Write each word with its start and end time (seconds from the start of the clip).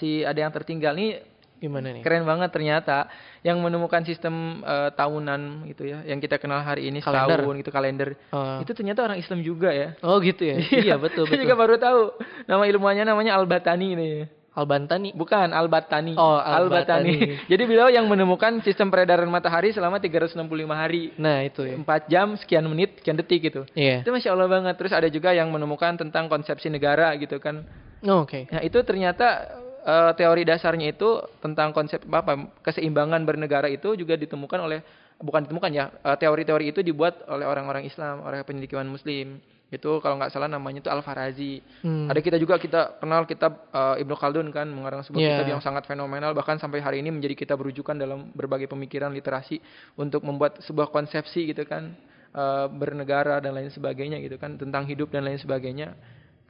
masih 0.00 0.24
ada 0.24 0.40
yang 0.40 0.48
tertinggal 0.50 0.96
nih 0.96 1.20
Gimana 1.60 1.92
nih? 1.92 2.00
keren 2.00 2.24
banget 2.24 2.48
ternyata 2.48 3.04
yang 3.44 3.60
menemukan 3.60 4.00
sistem 4.00 4.64
eh, 4.64 4.88
tahunan 4.90 5.68
gitu 5.68 5.84
ya 5.84 6.00
yang 6.02 6.16
kita 6.16 6.40
kenal 6.40 6.56
hari 6.58 6.88
ini 6.88 7.04
Kalender. 7.04 7.36
setahun 7.36 7.54
gitu 7.60 7.70
kalender 7.70 8.08
Oh. 8.32 8.64
itu 8.64 8.72
ternyata 8.72 9.04
orang 9.04 9.20
Islam 9.20 9.44
juga 9.44 9.68
ya 9.68 9.92
Oh 10.00 10.16
gitu 10.20 10.40
ya. 10.40 10.56
iya 10.56 10.96
betul 10.96 11.24
Saya 11.28 11.36
betul. 11.36 11.44
juga 11.44 11.54
baru 11.54 11.76
tahu 11.76 12.00
nama 12.48 12.64
ilmuannya 12.64 13.04
namanya 13.04 13.36
Al-Batani 13.36 13.88
nih 13.92 14.16
Albantani. 14.50 15.12
bukan 15.12 15.52
Al-Batani 15.52 16.16
Oh, 16.16 16.34
Al-Batani 16.34 17.12
Al-Batani. 17.12 17.16
jadi 17.52 17.62
beliau 17.62 17.86
yang 17.86 18.08
menemukan 18.08 18.58
sistem 18.60 18.88
peredaran 18.88 19.28
matahari 19.28 19.70
selama 19.70 20.00
365 20.00 20.40
hari 20.66 21.12
Nah 21.14 21.44
itu 21.44 21.60
ya. 21.62 21.76
4 21.76 21.86
jam 22.08 22.26
sekian 22.34 22.64
menit 22.64 22.96
sekian 22.98 23.14
detik 23.14 23.44
gitu 23.44 23.68
Iya. 23.74 24.00
itu 24.00 24.08
masya 24.08 24.32
Allah 24.32 24.48
banget 24.48 24.74
terus 24.74 24.90
ada 24.90 25.06
juga 25.06 25.30
yang 25.30 25.52
menemukan 25.52 25.92
tentang 25.94 26.24
konsepsi 26.26 26.66
negara 26.68 27.12
gitu 27.14 27.36
kan 27.36 27.68
Oh, 28.00 28.24
Oke. 28.24 28.48
Nah, 28.48 28.64
itu 28.64 28.80
ternyata 28.80 29.60
eh, 29.82 30.12
teori 30.16 30.42
dasarnya 30.44 30.92
itu 30.92 31.20
tentang 31.40 31.72
konsep 31.72 32.00
apa 32.10 32.36
keseimbangan 32.60 33.24
bernegara 33.24 33.68
itu 33.68 33.96
juga 33.96 34.16
ditemukan 34.16 34.60
oleh 34.60 34.80
bukan 35.20 35.44
ditemukan 35.44 35.70
ya 35.72 35.92
eh, 35.92 36.16
teori-teori 36.16 36.72
itu 36.72 36.80
dibuat 36.80 37.24
oleh 37.28 37.44
orang-orang 37.44 37.84
Islam, 37.84 38.24
oleh 38.24 38.40
pendidikan 38.44 38.88
Muslim. 38.88 39.40
Itu 39.70 40.02
kalau 40.02 40.18
nggak 40.18 40.34
salah 40.34 40.50
namanya 40.50 40.82
itu 40.82 40.90
Al-Farazi. 40.90 41.62
Hmm. 41.86 42.10
Ada 42.10 42.18
kita 42.18 42.42
juga 42.42 42.58
kita 42.58 42.98
kenal 42.98 43.22
kitab 43.28 43.70
eh, 43.70 44.02
Ibnu 44.02 44.18
Khaldun 44.18 44.50
kan 44.50 44.66
mengarang 44.66 45.06
sebuah 45.06 45.22
Iya. 45.22 45.30
kitab 45.38 45.48
yang 45.54 45.62
sangat 45.62 45.86
fenomenal 45.86 46.34
bahkan 46.34 46.58
sampai 46.58 46.82
hari 46.82 46.98
ini 47.04 47.14
menjadi 47.14 47.38
kitab 47.38 47.62
rujukan 47.62 47.94
dalam 47.94 48.34
berbagai 48.34 48.66
pemikiran 48.66 49.14
literasi 49.14 49.62
untuk 49.94 50.26
membuat 50.26 50.58
sebuah 50.66 50.90
konsepsi 50.90 51.54
gitu 51.54 51.62
kan 51.70 51.94
eh, 52.34 52.66
bernegara 52.66 53.38
dan 53.38 53.54
lain 53.54 53.70
sebagainya 53.70 54.18
gitu 54.18 54.42
kan 54.42 54.58
tentang 54.58 54.90
hidup 54.90 55.06
dan 55.14 55.22
lain 55.22 55.38
sebagainya 55.38 55.94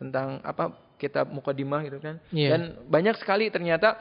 tentang 0.01 0.41
apa 0.41 0.73
kitab 0.97 1.29
mukadimah 1.29 1.85
gitu 1.85 2.01
kan 2.01 2.17
Iya. 2.33 2.49
dan 2.57 2.61
banyak 2.89 3.21
sekali 3.21 3.53
ternyata 3.53 4.01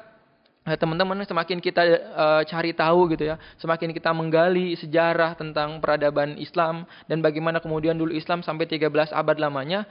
eh, 0.64 0.80
teman-teman 0.80 1.20
semakin 1.24 1.60
kita 1.60 1.84
eh, 1.86 2.42
cari 2.48 2.72
tahu 2.72 3.12
gitu 3.12 3.28
ya 3.28 3.36
semakin 3.60 3.92
kita 3.92 4.16
menggali 4.16 4.80
sejarah 4.80 5.36
tentang 5.36 5.84
peradaban 5.84 6.40
Islam 6.40 6.88
dan 7.12 7.20
bagaimana 7.20 7.60
kemudian 7.60 8.00
dulu 8.00 8.16
Islam 8.16 8.40
sampai 8.40 8.64
13 8.68 9.12
abad 9.12 9.38
lamanya 9.38 9.84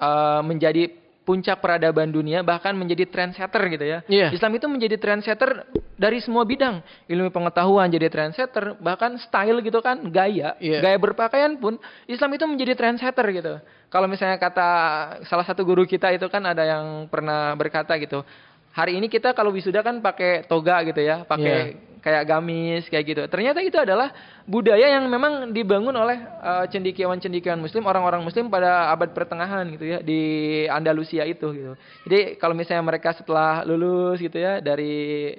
eh, 0.00 0.42
menjadi 0.42 1.03
puncak 1.24 1.58
peradaban 1.64 2.12
dunia 2.12 2.44
bahkan 2.44 2.76
menjadi 2.76 3.08
trendsetter 3.08 3.62
gitu 3.72 3.84
ya. 3.84 3.98
Iya. 4.06 4.28
Islam 4.30 4.52
itu 4.60 4.66
menjadi 4.68 4.96
trendsetter 5.00 5.64
dari 5.96 6.20
semua 6.20 6.44
bidang. 6.44 6.84
Ilmu 7.08 7.32
pengetahuan 7.32 7.88
jadi 7.88 8.12
trendsetter, 8.12 8.76
bahkan 8.78 9.16
style 9.16 9.64
gitu 9.64 9.80
kan, 9.80 10.04
gaya, 10.12 10.54
Iya. 10.60 10.84
gaya 10.84 10.96
berpakaian 11.00 11.56
pun 11.56 11.80
Islam 12.04 12.36
itu 12.36 12.44
menjadi 12.44 12.76
trendsetter 12.76 13.26
gitu. 13.32 13.54
Kalau 13.88 14.06
misalnya 14.10 14.36
kata 14.36 14.68
salah 15.24 15.46
satu 15.46 15.64
guru 15.64 15.88
kita 15.88 16.12
itu 16.12 16.28
kan 16.28 16.44
ada 16.44 16.66
yang 16.66 17.08
pernah 17.08 17.56
berkata 17.56 17.96
gitu. 17.96 18.20
Hari 18.74 18.98
ini 18.98 19.06
kita 19.06 19.30
kalau 19.38 19.54
wisuda 19.54 19.86
kan 19.86 20.02
pakai 20.02 20.50
toga 20.50 20.82
gitu 20.82 20.98
ya, 20.98 21.22
pakai 21.22 21.78
kayak 22.04 22.24
gamis 22.28 22.84
kayak 22.92 23.04
gitu. 23.06 23.22
Ternyata 23.32 23.64
itu 23.64 23.80
adalah 23.80 24.12
budaya 24.44 24.98
yang 24.98 25.08
memang 25.08 25.54
dibangun 25.56 25.96
oleh 25.96 26.20
eh, 26.20 26.66
cendekiawan-cendekiawan 26.68 27.62
muslim, 27.62 27.86
orang-orang 27.88 28.20
muslim 28.20 28.52
pada 28.52 28.92
abad 28.92 29.14
pertengahan 29.16 29.64
gitu 29.72 29.84
ya 29.88 29.98
di 30.04 30.20
Andalusia 30.68 31.24
itu 31.24 31.48
gitu. 31.56 31.72
Jadi 32.04 32.36
kalau 32.36 32.52
misalnya 32.52 32.84
mereka 32.84 33.16
setelah 33.16 33.64
lulus 33.64 34.20
gitu 34.20 34.36
ya 34.36 34.60
dari 34.60 35.32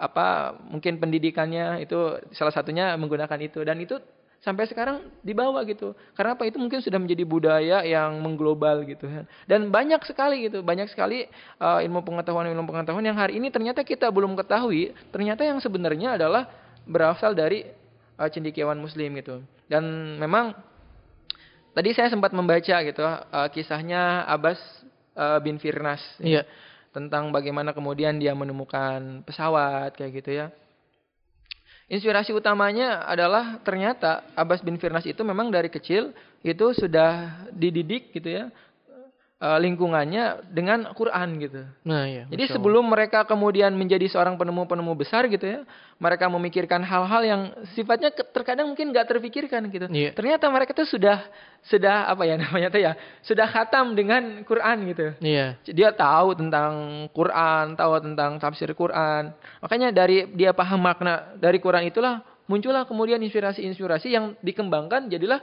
apa 0.00 0.56
mungkin 0.68 0.96
pendidikannya 0.96 1.84
itu 1.84 2.20
salah 2.32 2.52
satunya 2.52 2.96
menggunakan 2.96 3.40
itu 3.40 3.60
dan 3.64 3.76
itu 3.80 4.00
sampai 4.40 4.64
sekarang 4.64 5.04
dibawa 5.20 5.60
gitu. 5.68 5.92
Karena 6.16 6.32
apa 6.32 6.48
itu 6.48 6.56
mungkin 6.56 6.80
sudah 6.80 6.96
menjadi 6.96 7.24
budaya 7.28 7.78
yang 7.84 8.20
mengglobal 8.24 8.82
gitu 8.88 9.04
kan. 9.04 9.24
Dan 9.44 9.68
banyak 9.68 10.00
sekali 10.08 10.48
gitu, 10.48 10.64
banyak 10.64 10.88
sekali 10.88 11.28
uh, 11.60 11.84
ilmu 11.84 12.00
pengetahuan 12.00 12.48
ilmu 12.48 12.64
pengetahuan 12.64 13.04
yang 13.04 13.20
hari 13.20 13.36
ini 13.36 13.52
ternyata 13.52 13.84
kita 13.84 14.08
belum 14.08 14.32
ketahui, 14.40 14.96
ternyata 15.12 15.44
yang 15.44 15.60
sebenarnya 15.60 16.16
adalah 16.16 16.48
berasal 16.88 17.36
dari 17.36 17.68
uh, 18.16 18.28
cendekiawan 18.32 18.80
muslim 18.80 19.12
gitu. 19.20 19.44
Dan 19.68 20.16
memang 20.16 20.56
tadi 21.76 21.92
saya 21.92 22.08
sempat 22.08 22.32
membaca 22.32 22.76
gitu 22.82 23.04
uh, 23.04 23.48
kisahnya 23.52 24.24
Abbas 24.24 24.58
uh, 25.14 25.38
bin 25.44 25.60
Firnas 25.60 26.00
ya, 26.18 26.40
Iya. 26.40 26.42
tentang 26.96 27.28
bagaimana 27.30 27.76
kemudian 27.76 28.16
dia 28.16 28.32
menemukan 28.34 29.20
pesawat 29.28 29.94
kayak 30.00 30.12
gitu 30.24 30.30
ya. 30.32 30.46
Inspirasi 31.90 32.30
utamanya 32.30 33.02
adalah 33.02 33.58
ternyata 33.66 34.22
Abbas 34.38 34.62
bin 34.62 34.78
Firnas 34.78 35.02
itu 35.02 35.26
memang 35.26 35.50
dari 35.50 35.66
kecil 35.66 36.14
itu 36.46 36.70
sudah 36.70 37.42
dididik 37.50 38.14
gitu 38.14 38.30
ya 38.30 38.46
eh, 39.40 39.58
lingkungannya 39.64 40.46
dengan 40.52 40.92
Quran 40.92 41.40
gitu. 41.40 41.64
Nah 41.88 42.04
iya. 42.04 42.24
Jadi 42.28 42.44
Allah. 42.44 42.54
sebelum 42.54 42.84
mereka 42.86 43.24
kemudian 43.24 43.72
menjadi 43.72 44.06
seorang 44.12 44.36
penemu-penemu 44.36 44.92
besar 44.94 45.26
gitu 45.32 45.42
ya, 45.42 45.60
mereka 45.96 46.28
memikirkan 46.28 46.84
hal-hal 46.84 47.22
yang 47.24 47.42
sifatnya 47.72 48.12
terkadang 48.12 48.68
mungkin 48.68 48.92
nggak 48.92 49.08
terpikirkan 49.08 49.66
gitu. 49.72 49.88
Iya. 49.88 50.12
Ternyata 50.12 50.46
mereka 50.52 50.76
tuh 50.76 50.84
sudah 50.86 51.24
sudah 51.64 52.06
apa 52.06 52.22
ya 52.28 52.36
namanya 52.44 52.68
tuh 52.68 52.80
ya, 52.84 52.92
sudah 53.24 53.48
khatam 53.48 53.96
dengan 53.96 54.44
Quran 54.44 54.76
gitu. 54.92 55.06
Iya. 55.24 55.56
Dia 55.64 55.90
tahu 55.96 56.36
tentang 56.36 57.06
Quran, 57.10 57.74
tahu 57.74 57.92
tentang 58.04 58.36
tafsir 58.38 58.70
Quran. 58.76 59.32
Makanya 59.64 59.88
dari 59.90 60.28
dia 60.36 60.52
paham 60.52 60.84
makna 60.84 61.34
dari 61.40 61.58
Quran 61.58 61.88
itulah 61.88 62.20
muncullah 62.50 62.82
kemudian 62.82 63.22
inspirasi-inspirasi 63.22 64.10
yang 64.10 64.34
dikembangkan 64.42 65.06
jadilah 65.06 65.38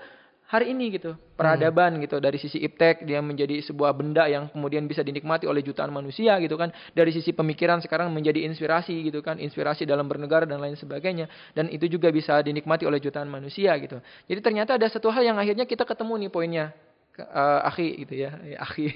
hari 0.48 0.72
ini 0.72 0.96
gitu. 0.96 1.16
Peradaban 1.38 2.02
gitu 2.02 2.18
dari 2.18 2.42
sisi 2.42 2.58
iptek 2.64 3.06
dia 3.06 3.22
menjadi 3.22 3.62
sebuah 3.62 3.94
benda 3.94 4.26
yang 4.26 4.50
kemudian 4.50 4.90
bisa 4.90 5.06
dinikmati 5.06 5.46
oleh 5.46 5.62
jutaan 5.62 5.94
manusia 5.94 6.40
gitu 6.42 6.58
kan. 6.58 6.74
Dari 6.96 7.14
sisi 7.14 7.36
pemikiran 7.36 7.78
sekarang 7.84 8.10
menjadi 8.10 8.42
inspirasi 8.48 9.06
gitu 9.06 9.22
kan, 9.22 9.38
inspirasi 9.38 9.86
dalam 9.86 10.10
bernegara 10.10 10.50
dan 10.50 10.58
lain 10.58 10.74
sebagainya 10.80 11.30
dan 11.54 11.70
itu 11.70 11.86
juga 11.86 12.10
bisa 12.10 12.42
dinikmati 12.42 12.90
oleh 12.90 12.98
jutaan 12.98 13.30
manusia 13.30 13.76
gitu. 13.78 14.02
Jadi 14.26 14.40
ternyata 14.42 14.80
ada 14.80 14.88
satu 14.90 15.14
hal 15.14 15.22
yang 15.22 15.38
akhirnya 15.38 15.70
kita 15.70 15.86
ketemu 15.86 16.26
nih 16.26 16.32
poinnya. 16.34 16.68
Eh, 17.18 17.62
akhi 17.66 18.06
gitu 18.06 18.14
ya, 18.14 18.38
ya 18.46 18.62
akhi. 18.62 18.94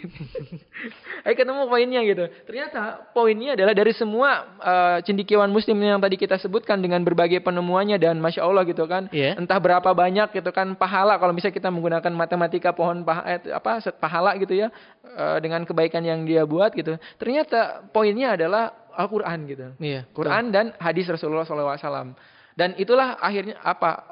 Ayo 1.25 1.33
ketemu 1.33 1.65
poinnya 1.65 2.05
gitu. 2.05 2.29
Ternyata 2.45 3.09
poinnya 3.17 3.57
adalah 3.57 3.73
dari 3.73 3.97
semua 3.97 4.45
eh, 4.61 4.97
cendekiawan 5.01 5.49
muslim 5.49 5.81
yang 5.81 5.97
tadi 5.97 6.21
kita 6.21 6.37
sebutkan 6.37 6.85
dengan 6.85 7.01
berbagai 7.01 7.41
penemuannya 7.41 7.97
dan 7.97 8.21
masya 8.21 8.45
Allah 8.45 8.61
gitu 8.69 8.85
kan. 8.85 9.09
Iya. 9.09 9.41
Entah 9.41 9.57
berapa 9.57 9.89
banyak 9.89 10.37
gitu 10.37 10.53
kan 10.53 10.77
pahala 10.77 11.17
kalau 11.17 11.33
misalnya 11.33 11.57
kita 11.57 11.73
menggunakan 11.73 12.13
matematika 12.13 12.69
pohon 12.77 13.01
paha, 13.01 13.25
eh, 13.25 13.57
apa 13.57 13.81
set 13.81 13.97
pahala 13.97 14.37
gitu 14.37 14.53
ya 14.53 14.69
eh, 15.01 15.41
dengan 15.41 15.65
kebaikan 15.65 16.05
yang 16.05 16.21
dia 16.21 16.45
buat 16.45 16.77
gitu. 16.77 17.01
Ternyata 17.17 17.89
poinnya 17.89 18.37
adalah 18.37 18.85
Al-Qur'an 19.01 19.49
gitu. 19.49 19.73
Iya. 19.81 20.05
Quran 20.13 20.53
dan 20.53 20.77
hadis 20.77 21.09
Rasulullah 21.09 21.41
SAW. 21.41 22.13
Dan 22.53 22.77
itulah 22.77 23.17
akhirnya 23.17 23.57
apa? 23.65 24.05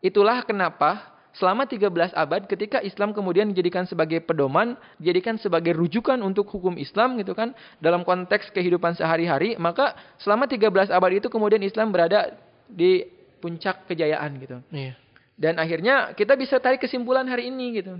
Itulah 0.00 0.48
kenapa 0.48 1.19
selama 1.36 1.66
13 1.66 2.10
abad 2.10 2.42
ketika 2.50 2.82
Islam 2.82 3.14
kemudian 3.14 3.50
dijadikan 3.54 3.86
sebagai 3.86 4.18
pedoman, 4.22 4.74
dijadikan 4.98 5.38
sebagai 5.38 5.74
rujukan 5.78 6.18
untuk 6.22 6.50
hukum 6.50 6.74
Islam 6.74 7.14
gitu 7.22 7.38
kan 7.38 7.54
dalam 7.78 8.02
konteks 8.02 8.50
kehidupan 8.50 8.98
sehari-hari, 8.98 9.54
maka 9.54 9.94
selama 10.18 10.50
13 10.50 10.90
abad 10.90 11.10
itu 11.14 11.30
kemudian 11.30 11.62
Islam 11.62 11.94
berada 11.94 12.34
di 12.66 13.06
puncak 13.38 13.86
kejayaan 13.86 14.30
gitu. 14.42 14.58
Iya. 14.74 14.94
Dan 15.40 15.56
akhirnya 15.56 16.12
kita 16.12 16.36
bisa 16.36 16.60
tarik 16.60 16.84
kesimpulan 16.84 17.24
hari 17.24 17.48
ini 17.48 17.80
gitu. 17.80 17.96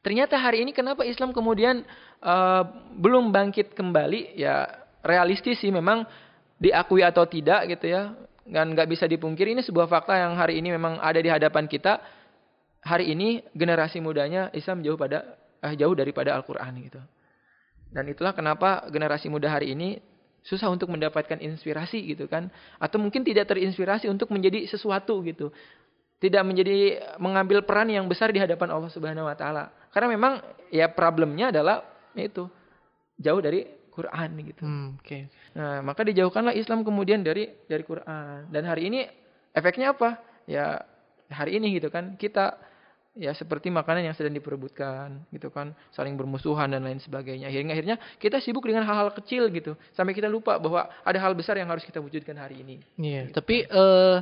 Ternyata 0.00 0.40
hari 0.40 0.64
ini 0.64 0.72
kenapa 0.72 1.04
Islam 1.04 1.36
kemudian 1.36 1.84
eh, 2.24 2.62
belum 2.96 3.28
bangkit 3.32 3.76
kembali 3.76 4.36
ya 4.36 4.68
realistis 5.04 5.60
sih 5.60 5.68
memang 5.68 6.08
diakui 6.56 7.04
atau 7.04 7.28
tidak 7.28 7.68
gitu 7.68 7.92
ya. 7.92 8.16
Dan 8.44 8.76
nggak 8.76 8.88
bisa 8.88 9.04
dipungkiri 9.08 9.56
ini 9.56 9.64
sebuah 9.64 9.88
fakta 9.88 10.16
yang 10.20 10.36
hari 10.36 10.60
ini 10.60 10.72
memang 10.72 11.00
ada 11.00 11.20
di 11.20 11.28
hadapan 11.28 11.68
kita. 11.68 12.00
Hari 12.84 13.16
ini 13.16 13.40
generasi 13.56 13.98
mudanya 14.04 14.52
Islam 14.52 14.84
jauh 14.84 15.00
pada 15.00 15.24
eh, 15.64 15.74
jauh 15.80 15.96
daripada 15.96 16.36
Al-Qur'an 16.36 16.76
gitu. 16.84 17.00
Dan 17.88 18.10
itulah 18.10 18.36
kenapa 18.36 18.84
generasi 18.92 19.32
muda 19.32 19.48
hari 19.48 19.72
ini 19.72 19.96
susah 20.44 20.68
untuk 20.68 20.92
mendapatkan 20.92 21.40
inspirasi 21.40 22.04
gitu 22.12 22.28
kan. 22.28 22.52
Atau 22.76 23.00
mungkin 23.00 23.24
tidak 23.24 23.48
terinspirasi 23.48 24.10
untuk 24.12 24.28
menjadi 24.28 24.68
sesuatu 24.68 25.24
gitu. 25.24 25.48
Tidak 26.20 26.42
menjadi 26.44 27.00
mengambil 27.16 27.64
peran 27.64 27.88
yang 27.88 28.04
besar 28.04 28.28
di 28.30 28.38
hadapan 28.42 28.68
Allah 28.68 28.90
Subhanahu 28.92 29.26
wa 29.26 29.36
taala. 29.36 29.72
Karena 29.88 30.08
memang 30.12 30.32
ya 30.68 30.92
problemnya 30.92 31.48
adalah 31.48 31.86
itu 32.12 32.44
jauh 33.16 33.40
dari 33.40 33.64
Quran 33.94 34.30
gitu. 34.42 34.62
Hmm, 34.66 34.98
Oke. 34.98 35.30
nah 35.54 35.78
maka 35.86 36.02
dijauhkanlah 36.02 36.58
Islam 36.58 36.82
kemudian 36.82 37.22
dari 37.22 37.46
dari 37.70 37.86
Quran. 37.86 38.50
Dan 38.50 38.66
hari 38.66 38.90
ini 38.90 39.06
efeknya 39.54 39.94
apa? 39.94 40.18
Ya 40.50 40.82
hari 41.30 41.62
ini 41.62 41.78
gitu 41.78 41.88
kan 41.94 42.18
kita 42.18 42.58
ya 43.14 43.30
seperti 43.30 43.70
makanan 43.70 44.10
yang 44.10 44.14
sedang 44.18 44.34
diperebutkan 44.34 45.22
gitu 45.30 45.46
kan 45.54 45.70
saling 45.94 46.18
bermusuhan 46.18 46.66
dan 46.66 46.82
lain 46.82 46.98
sebagainya 46.98 47.46
akhirnya 47.46 47.72
akhirnya 47.78 47.96
kita 48.18 48.42
sibuk 48.42 48.66
dengan 48.66 48.82
hal-hal 48.82 49.14
kecil 49.14 49.46
gitu 49.54 49.78
sampai 49.94 50.18
kita 50.18 50.26
lupa 50.26 50.58
bahwa 50.58 50.90
ada 51.06 51.18
hal 51.22 51.30
besar 51.38 51.54
yang 51.54 51.70
harus 51.70 51.86
kita 51.86 52.02
wujudkan 52.02 52.34
hari 52.34 52.66
ini 52.66 52.82
Iya. 52.98 53.30
Tapi 53.30 53.70
eh 53.70 54.18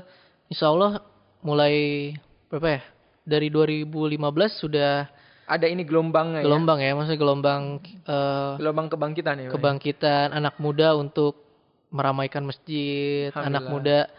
Insya 0.53 0.69
Allah 0.69 1.01
mulai 1.41 2.13
berapa 2.53 2.69
ya? 2.69 2.83
Dari 3.25 3.49
2015 3.49 4.61
sudah 4.61 5.09
ada 5.49 5.67
ini 5.69 5.83
gelombangnya 5.89 6.45
gelombang 6.45 6.85
ya, 6.85 6.93
maksudnya 6.93 7.21
gelombang 7.21 7.63
ya. 8.05 8.61
Gelombang 8.61 8.87
kebangkitan 8.93 9.35
ya. 9.41 9.43
Ya? 9.49 9.51
kebangkitan 9.57 10.27
anak 10.37 10.61
muda 10.61 10.93
untuk 10.93 11.41
meramaikan 11.89 12.45
masjid, 12.45 13.33
anak 13.33 13.65
muda 13.69 14.13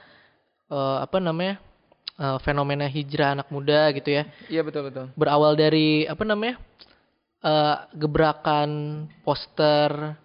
eh, 0.73 0.97
apa 1.05 1.17
namanya? 1.21 1.61
Eh, 2.19 2.37
fenomena 2.45 2.85
hijrah 2.89 3.39
anak 3.39 3.47
muda 3.49 3.89
gitu 3.95 4.09
ya. 4.09 4.23
Iya 4.49 4.61
betul 4.65 4.89
betul. 4.89 5.05
Berawal 5.17 5.53
dari 5.57 6.05
apa 6.05 6.23
namanya? 6.25 6.57
eh, 7.43 7.77
gebrakan 7.99 8.71
poster 9.21 10.15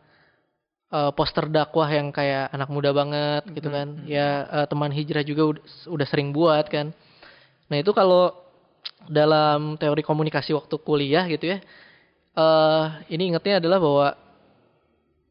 eh, 0.88 1.10
poster 1.12 1.50
dakwah 1.50 1.90
yang 1.90 2.14
kayak 2.14 2.54
anak 2.54 2.70
muda 2.70 2.90
banget 2.94 3.42
gitu 3.52 3.68
kan. 3.68 4.06
Ya 4.06 4.46
eh, 4.48 4.66
teman 4.70 4.94
hijrah 4.94 5.26
juga 5.26 5.56
udah, 5.56 5.62
udah 5.90 6.06
sering 6.06 6.30
buat 6.30 6.64
kan. 6.70 6.94
Nah, 7.68 7.76
itu 7.76 7.92
kalau 7.92 8.32
dalam 9.10 9.76
teori 9.76 10.00
komunikasi 10.00 10.56
waktu 10.56 10.74
kuliah 10.80 11.28
gitu 11.28 11.56
ya. 11.56 11.58
eh 12.38 12.86
ini 13.10 13.34
ingetnya 13.34 13.58
adalah 13.58 13.78
bahwa 13.82 14.06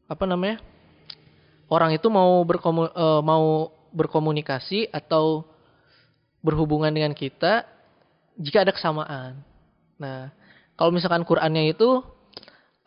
apa 0.08 0.24
namanya? 0.28 0.60
Orang 1.68 1.92
itu 1.92 2.08
mau 2.08 2.40
berkomu, 2.44 2.88
eh, 2.88 3.22
mau 3.24 3.72
berkomunikasi 3.92 4.92
atau 4.92 5.44
berhubungan 6.48 6.88
dengan 6.88 7.12
kita 7.12 7.68
jika 8.40 8.64
ada 8.64 8.72
kesamaan. 8.72 9.36
Nah, 10.00 10.32
kalau 10.78 10.88
misalkan 10.94 11.28
Qur'annya 11.28 11.76
itu 11.76 12.00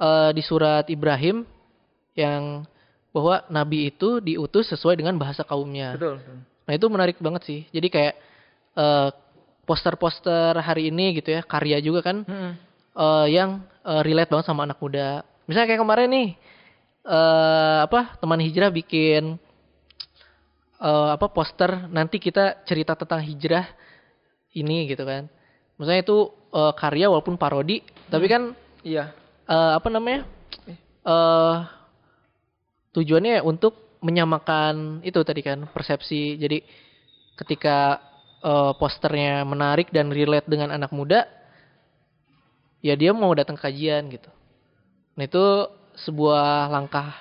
eh, 0.02 0.32
di 0.34 0.42
surat 0.42 0.90
Ibrahim 0.90 1.46
yang 2.18 2.66
bahwa 3.12 3.44
nabi 3.52 3.92
itu 3.92 4.24
diutus 4.24 4.72
sesuai 4.72 4.98
dengan 4.98 5.20
bahasa 5.20 5.44
kaumnya. 5.44 6.00
Betul. 6.00 6.24
Nah 6.66 6.74
itu 6.74 6.86
menarik 6.88 7.20
banget 7.20 7.44
sih. 7.44 7.62
Jadi 7.70 7.88
kayak 7.92 8.16
eh, 8.80 9.10
poster-poster 9.68 10.58
hari 10.58 10.90
ini 10.90 11.22
gitu 11.22 11.36
ya, 11.36 11.42
karya 11.46 11.78
juga 11.84 12.02
kan 12.02 12.24
Mm-mm. 12.24 12.52
eh, 12.98 13.28
yang 13.30 13.62
eh, 13.84 14.02
relate 14.02 14.32
banget 14.32 14.48
sama 14.48 14.64
anak 14.64 14.80
muda. 14.80 15.28
Misalnya 15.46 15.68
kayak 15.76 15.82
kemarin 15.84 16.10
nih, 16.10 16.30
eh 17.02 17.80
apa 17.84 18.16
teman 18.24 18.40
hijrah 18.40 18.72
bikin 18.72 19.36
eh, 20.82 21.10
apa 21.16 21.30
poster 21.30 21.88
nanti 21.94 22.18
kita 22.18 22.66
cerita 22.66 22.98
tentang 22.98 23.22
hijrah 23.22 23.70
ini 24.58 24.90
gitu 24.90 25.06
kan. 25.06 25.30
Maksudnya 25.78 26.02
itu 26.02 26.18
eh, 26.52 26.74
karya 26.76 27.08
walaupun 27.08 27.38
parodi, 27.38 27.86
tapi 28.10 28.26
kan 28.28 28.58
Iya. 28.82 29.14
eh, 29.48 29.72
apa 29.78 29.88
namanya? 29.94 30.26
eh 31.02 31.58
tujuannya 32.94 33.42
untuk 33.42 33.98
menyamakan 34.06 35.02
itu 35.06 35.18
tadi 35.22 35.42
kan 35.46 35.70
persepsi. 35.70 36.38
Jadi 36.42 36.66
ketika 37.38 38.02
eh, 38.42 38.72
posternya 38.78 39.46
menarik 39.46 39.94
dan 39.94 40.10
relate 40.10 40.50
dengan 40.50 40.74
anak 40.74 40.90
muda, 40.94 41.26
ya 42.82 42.98
dia 42.98 43.14
mau 43.14 43.32
datang 43.38 43.56
ke 43.58 43.64
kajian 43.70 44.10
gitu. 44.10 44.30
Nah 45.18 45.24
itu 45.26 45.46
sebuah 46.02 46.72
langkah 46.72 47.14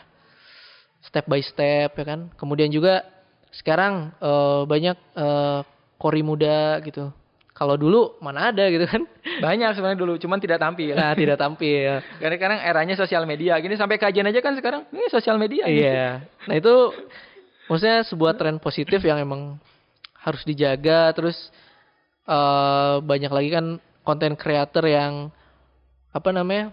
step 1.04 1.24
by 1.28 1.40
step 1.44 1.92
ya 1.96 2.04
kan. 2.04 2.32
Kemudian 2.36 2.72
juga 2.72 3.04
sekarang 3.50 4.14
eh, 4.18 4.62
banyak 4.66 4.96
eh, 5.18 5.60
kori 6.00 6.22
muda 6.24 6.80
gitu. 6.86 7.10
Kalau 7.50 7.76
dulu 7.76 8.16
mana 8.24 8.48
ada 8.48 8.64
gitu 8.72 8.88
kan? 8.88 9.04
Banyak 9.44 9.76
sebenarnya 9.76 10.00
dulu, 10.00 10.16
cuman 10.16 10.40
tidak 10.40 10.64
tampil. 10.64 10.96
Nah, 10.96 11.12
tidak 11.12 11.36
tampil. 11.36 12.00
Karena 12.20 12.34
sekarang 12.40 12.58
eranya 12.64 12.96
sosial 12.96 13.28
media. 13.28 13.60
Gini 13.60 13.76
sampai 13.76 14.00
kajian 14.00 14.24
aja 14.24 14.40
kan 14.40 14.56
sekarang 14.56 14.88
ini 14.88 15.12
sosial 15.12 15.36
media. 15.36 15.68
Iya. 15.68 16.24
Nah 16.48 16.54
itu 16.56 16.72
maksudnya 17.68 18.00
sebuah 18.08 18.40
tren 18.40 18.56
positif 18.56 19.04
yang 19.04 19.20
emang 19.20 19.60
harus 20.24 20.40
dijaga. 20.48 21.12
Terus 21.12 21.36
eh 22.24 22.96
banyak 23.04 23.28
lagi 23.28 23.52
kan 23.52 23.76
konten 24.08 24.40
creator 24.40 24.88
yang 24.88 25.28
apa 26.16 26.32
namanya 26.32 26.72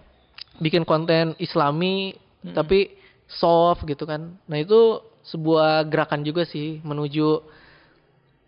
bikin 0.56 0.88
konten 0.88 1.36
Islami 1.36 2.16
tapi 2.56 2.96
soft 3.28 3.84
gitu 3.84 4.08
kan. 4.08 4.40
Nah 4.48 4.56
itu 4.56 5.04
sebuah 5.28 5.84
gerakan 5.86 6.24
juga 6.24 6.48
sih 6.48 6.80
menuju 6.80 7.44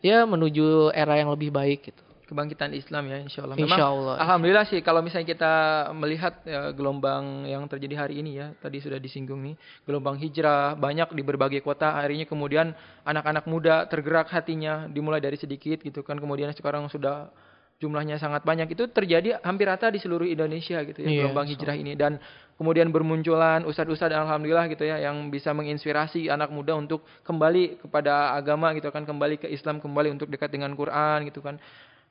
ya 0.01 0.25
menuju 0.25 0.93
era 0.97 1.21
yang 1.21 1.29
lebih 1.33 1.53
baik 1.53 1.93
gitu. 1.93 2.03
Kebangkitan 2.31 2.71
Islam 2.79 3.11
ya 3.11 3.19
insya 3.27 3.43
Allah. 3.43 3.59
Insya 3.59 3.85
Allah. 3.91 4.15
Alhamdulillah 4.23 4.63
sih 4.71 4.79
kalau 4.87 5.03
misalnya 5.03 5.35
kita 5.35 5.53
melihat 5.99 6.39
ya, 6.47 6.71
gelombang 6.71 7.43
yang 7.43 7.67
terjadi 7.67 8.07
hari 8.07 8.23
ini 8.23 8.39
ya. 8.39 8.55
Tadi 8.63 8.79
sudah 8.79 9.03
disinggung 9.03 9.43
nih. 9.43 9.59
Gelombang 9.83 10.15
hijrah 10.15 10.79
banyak 10.79 11.11
di 11.11 11.27
berbagai 11.27 11.59
kota. 11.59 11.91
Harinya 11.91 12.31
kemudian 12.31 12.71
anak-anak 13.03 13.51
muda 13.51 13.83
tergerak 13.91 14.31
hatinya. 14.31 14.87
Dimulai 14.87 15.19
dari 15.19 15.35
sedikit 15.43 15.83
gitu 15.83 16.07
kan. 16.07 16.23
Kemudian 16.23 16.55
sekarang 16.55 16.87
sudah 16.87 17.35
jumlahnya 17.81 18.21
sangat 18.21 18.45
banyak. 18.45 18.77
Itu 18.77 18.87
terjadi 18.93 19.41
hampir 19.41 19.67
rata 19.67 19.89
di 19.89 19.97
seluruh 19.97 20.29
Indonesia 20.29 20.85
gitu 20.85 21.01
ya. 21.01 21.09
Iya, 21.09 21.19
gelombang 21.25 21.49
hijrah 21.49 21.77
ini. 21.81 21.97
Dan 21.97 22.21
kemudian 22.61 22.93
bermunculan 22.93 23.65
ustadz-ustadz 23.65 24.13
alhamdulillah 24.13 24.69
gitu 24.69 24.85
ya 24.85 25.01
yang 25.01 25.33
bisa 25.33 25.57
menginspirasi 25.57 26.29
anak 26.29 26.53
muda 26.53 26.77
untuk 26.77 27.01
kembali 27.25 27.81
kepada 27.81 28.37
agama 28.37 28.77
gitu 28.77 28.93
kan 28.93 29.09
kembali 29.09 29.41
ke 29.41 29.49
Islam 29.49 29.81
kembali 29.81 30.13
untuk 30.13 30.29
dekat 30.29 30.53
dengan 30.53 30.77
Quran 30.77 31.25
gitu 31.25 31.41
kan 31.41 31.57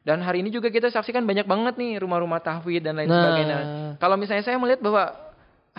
dan 0.01 0.25
hari 0.25 0.41
ini 0.41 0.49
juga 0.49 0.73
kita 0.73 0.89
saksikan 0.89 1.21
banyak 1.21 1.45
banget 1.45 1.77
nih 1.77 2.01
rumah-rumah 2.01 2.41
tahfidz 2.41 2.81
dan 2.81 2.97
lain 2.97 3.13
Nah. 3.13 3.21
sebagainya 3.21 3.57
kalau 4.01 4.17
misalnya 4.17 4.41
saya 4.41 4.57
melihat 4.57 4.81
bahwa 4.81 5.13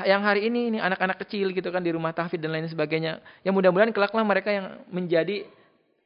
yang 0.07 0.23
hari 0.23 0.47
ini 0.47 0.79
nih 0.79 0.81
anak-anak 0.87 1.19
kecil 1.27 1.51
gitu 1.51 1.67
kan 1.75 1.83
di 1.83 1.91
rumah 1.91 2.15
tahfidz 2.15 2.39
dan 2.39 2.55
lain 2.55 2.71
sebagainya 2.71 3.19
ya 3.43 3.51
mudah-mudahan 3.51 3.91
kelaklah 3.91 4.23
mereka 4.23 4.55
yang 4.55 4.87
menjadi 4.87 5.51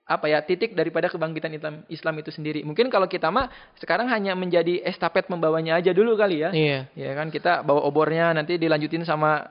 apa 0.04 0.28
ya 0.28 0.44
titik 0.44 0.76
daripada 0.76 1.08
kebangkitan 1.08 1.56
Islam, 1.56 1.74
Islam 1.88 2.14
itu 2.20 2.28
sendiri 2.28 2.60
mungkin 2.60 2.92
kalau 2.92 3.08
kita 3.08 3.32
mah 3.32 3.48
sekarang 3.80 4.12
hanya 4.12 4.36
menjadi 4.36 4.84
estafet 4.84 5.32
membawanya 5.32 5.80
aja 5.80 5.96
dulu 5.96 6.12
kali 6.12 6.44
ya 6.44 6.52
Iya. 6.52 6.78
Ya 6.92 7.10
kan 7.16 7.32
kita 7.32 7.64
bawa 7.64 7.80
obornya 7.88 8.36
nanti 8.36 8.60
dilanjutin 8.60 9.08
sama 9.08 9.48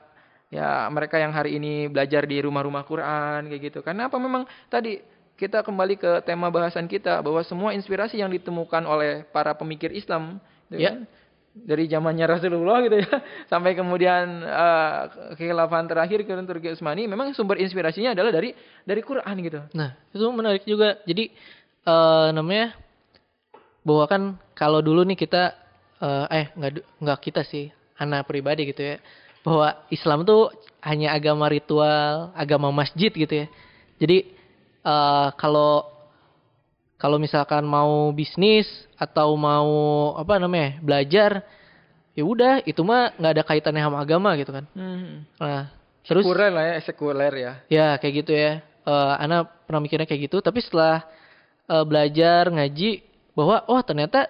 ya 0.54 0.86
mereka 0.94 1.18
yang 1.18 1.34
hari 1.34 1.58
ini 1.58 1.90
belajar 1.90 2.22
di 2.30 2.38
rumah-rumah 2.38 2.86
Quran 2.86 3.50
kayak 3.50 3.62
gitu. 3.66 3.78
Karena 3.82 4.06
apa 4.06 4.14
memang 4.22 4.46
tadi 4.70 5.02
kita 5.34 5.66
kembali 5.66 5.98
ke 5.98 6.10
tema 6.22 6.46
bahasan 6.46 6.86
kita 6.86 7.18
bahwa 7.18 7.42
semua 7.42 7.74
inspirasi 7.74 8.22
yang 8.22 8.30
ditemukan 8.30 8.86
oleh 8.86 9.26
para 9.34 9.50
pemikir 9.58 9.90
Islam 9.90 10.38
gitu 10.70 10.78
Ya. 10.78 10.94
kan, 10.94 11.10
dari 11.54 11.86
zamannya 11.86 12.26
Rasulullah 12.26 12.82
gitu 12.82 12.98
ya 12.98 13.08
sampai 13.52 13.78
kemudian 13.78 14.42
eh, 14.42 14.98
kekhilafan 15.38 15.86
terakhir 15.86 16.26
ke 16.26 16.34
Turki 16.42 16.74
Utsmani 16.74 17.06
memang 17.06 17.30
sumber 17.30 17.62
inspirasinya 17.62 18.10
adalah 18.10 18.34
dari 18.34 18.50
dari 18.82 19.00
Quran 19.06 19.36
gitu. 19.38 19.62
Nah, 19.78 19.94
itu 20.10 20.26
menarik 20.34 20.66
juga. 20.66 20.98
Jadi 21.06 21.30
eh 21.84 22.28
namanya 22.34 22.74
bahwa 23.86 24.04
kan 24.10 24.22
kalau 24.58 24.82
dulu 24.82 25.06
nih 25.06 25.14
kita 25.14 25.54
eh 26.02 26.26
eh 26.34 26.46
nggak 26.58 26.98
nggak 26.98 27.18
kita 27.22 27.46
sih, 27.46 27.70
anak 28.02 28.26
pribadi 28.26 28.66
gitu 28.74 28.82
ya. 28.82 28.96
Bahwa 29.46 29.86
Islam 29.94 30.26
tuh 30.26 30.50
hanya 30.82 31.14
agama 31.14 31.46
ritual, 31.46 32.34
agama 32.34 32.74
masjid 32.74 33.14
gitu 33.14 33.30
ya. 33.30 33.46
Jadi 34.02 34.26
eh 34.82 35.28
kalau 35.38 35.93
kalau 37.04 37.20
misalkan 37.20 37.68
mau 37.68 38.08
bisnis 38.16 38.64
atau 38.96 39.36
mau 39.36 39.68
apa 40.16 40.40
namanya 40.40 40.80
belajar 40.80 41.44
ya 42.16 42.24
udah 42.24 42.64
itu 42.64 42.80
mah 42.80 43.12
nggak 43.20 43.32
ada 43.36 43.42
kaitannya 43.44 43.84
sama 43.84 44.00
agama 44.00 44.32
gitu 44.40 44.56
kan 44.56 44.64
Hmm. 44.72 45.28
nah 45.36 45.68
terus 46.08 46.24
Sekuler 46.24 46.48
lah 46.48 46.64
ya, 46.64 46.76
sekuler 46.80 47.32
ya. 47.36 47.52
Ya 47.68 47.88
kayak 48.00 48.14
gitu 48.24 48.32
ya. 48.32 48.64
Eh 48.84 49.14
Ana 49.20 49.44
pernah 49.44 49.80
mikirnya 49.80 50.04
kayak 50.04 50.28
gitu. 50.28 50.40
Tapi 50.40 50.60
setelah 50.60 51.04
eh, 51.64 51.84
belajar 51.84 52.48
ngaji 52.52 53.00
bahwa 53.32 53.64
oh 53.68 53.80
ternyata 53.80 54.28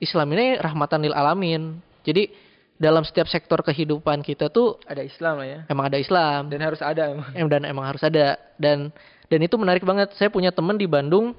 Islam 0.00 0.32
ini 0.32 0.56
rahmatan 0.56 1.04
lil 1.04 1.12
alamin. 1.12 1.80
Jadi 2.02 2.32
dalam 2.80 3.04
setiap 3.04 3.28
sektor 3.28 3.60
kehidupan 3.62 4.24
kita 4.26 4.48
tuh 4.50 4.80
Ada 4.88 5.04
Islam 5.06 5.38
lah 5.38 5.46
ya. 5.46 5.60
emang 5.70 5.86
ada 5.86 6.02
Islam 6.02 6.50
Dan 6.50 6.58
harus 6.64 6.82
ada 6.82 7.14
emang. 7.14 7.30
Em, 7.36 7.46
dan 7.46 7.62
emang 7.62 7.84
harus 7.86 8.02
ada 8.02 8.34
dan 8.58 8.88
dan 9.28 9.40
itu 9.44 9.54
menarik 9.60 9.84
banget. 9.84 10.16
Saya 10.16 10.32
punya 10.32 10.48
teman 10.50 10.74
di 10.74 10.88
Bandung 10.88 11.36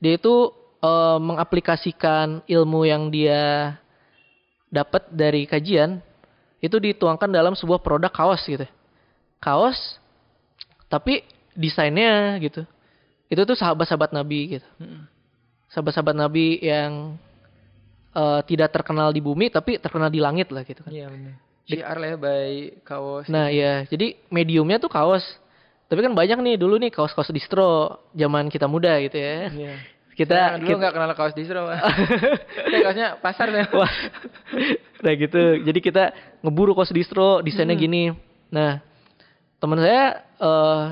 dia 0.00 0.16
itu 0.16 0.52
eh, 0.82 1.18
mengaplikasikan 1.20 2.44
ilmu 2.44 2.80
yang 2.84 3.08
dia 3.08 3.76
dapat 4.68 5.08
dari 5.08 5.46
kajian 5.46 6.02
itu 6.60 6.76
dituangkan 6.76 7.30
dalam 7.30 7.54
sebuah 7.54 7.80
produk 7.80 8.10
kaos 8.10 8.42
gitu. 8.44 8.66
Kaos 9.38 9.78
tapi 10.86 11.22
desainnya 11.56 12.36
gitu. 12.42 12.64
Itu 13.26 13.42
tuh 13.42 13.58
sahabat-sahabat 13.58 14.14
Nabi 14.14 14.58
gitu. 14.58 14.68
Mm. 14.78 15.10
Sahabat-sahabat 15.72 16.14
Nabi 16.14 16.62
yang 16.62 17.18
eh, 18.14 18.40
tidak 18.46 18.72
terkenal 18.72 19.10
di 19.10 19.20
bumi 19.20 19.50
tapi 19.50 19.78
terkenal 19.82 20.12
di 20.12 20.20
langit 20.22 20.52
lah 20.52 20.62
gitu 20.62 20.84
kan. 20.84 20.92
Iya 20.92 21.10
benar. 21.10 21.34
Syiar 21.66 21.96
lah 21.98 22.08
ya 22.14 22.16
by 22.16 22.50
kaos. 22.86 23.26
Nah 23.26 23.50
ya, 23.50 23.82
jadi 23.90 24.14
mediumnya 24.30 24.78
tuh 24.78 24.86
kaos. 24.86 25.26
Tapi 25.86 26.00
kan 26.02 26.12
banyak 26.18 26.38
nih 26.42 26.54
dulu 26.58 26.82
nih 26.82 26.90
kaos-kaos 26.90 27.30
distro 27.30 28.02
zaman 28.10 28.50
kita 28.50 28.66
muda 28.66 28.98
gitu 28.98 29.16
ya. 29.18 29.46
Iya. 29.50 29.74
Kita, 30.16 30.32
Saya 30.32 30.56
dulu 30.56 30.66
kita 30.66 30.78
nggak 30.80 30.94
kenal 30.96 31.12
kaos 31.12 31.34
distro. 31.36 31.62
Saya 32.72 32.80
kaosnya 32.82 33.08
pasar 33.20 33.52
saya. 33.52 33.68
wah, 33.70 33.92
nah 35.04 35.12
gitu. 35.12 35.60
Jadi 35.60 35.78
kita 35.84 36.04
ngeburu 36.40 36.72
kaos 36.72 36.88
distro, 36.90 37.44
desainnya 37.44 37.76
gini. 37.76 38.16
Nah, 38.48 38.80
teman 39.60 39.76
saya 39.76 40.24
eh, 40.40 40.84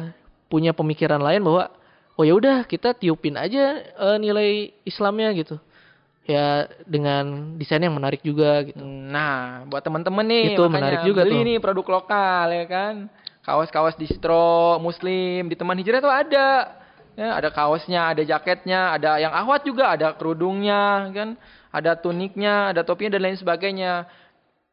punya 0.52 0.76
pemikiran 0.76 1.18
lain 1.24 1.40
bahwa 1.40 1.72
oh 2.14 2.22
ya 2.22 2.36
udah 2.36 2.68
kita 2.68 2.92
tiupin 2.94 3.40
aja 3.40 3.80
eh, 3.80 4.16
nilai 4.20 4.76
Islamnya 4.84 5.32
gitu. 5.34 5.56
ya 6.24 6.64
dengan 6.88 7.52
desain 7.60 7.84
yang 7.84 7.92
menarik 7.92 8.24
juga 8.24 8.64
gitu. 8.64 8.80
Nah, 8.80 9.68
buat 9.68 9.84
temen-temen 9.84 10.24
nih, 10.24 10.44
Itu 10.56 10.72
menarik 10.72 11.04
juga 11.04 11.20
beli 11.20 11.36
tuh. 11.36 11.44
nih 11.44 11.56
produk 11.60 11.86
lokal 12.00 12.46
ya 12.48 12.64
kan. 12.64 12.94
Kaos-kaos 13.44 13.94
distro 14.00 14.80
muslim 14.80 15.46
di 15.46 15.54
teman 15.54 15.76
hijrah 15.76 16.00
tuh 16.00 16.10
ada. 16.12 16.80
Ya, 17.14 17.38
ada 17.38 17.46
kaosnya, 17.46 18.10
ada 18.10 18.26
jaketnya, 18.26 18.90
ada 18.90 19.22
yang 19.22 19.30
ahwat 19.30 19.62
juga, 19.62 19.94
ada 19.94 20.10
kerudungnya 20.18 21.06
kan, 21.14 21.38
ada 21.70 21.94
tuniknya, 21.94 22.74
ada 22.74 22.82
topinya 22.82 23.14
dan 23.14 23.22
lain 23.30 23.38
sebagainya. 23.38 24.02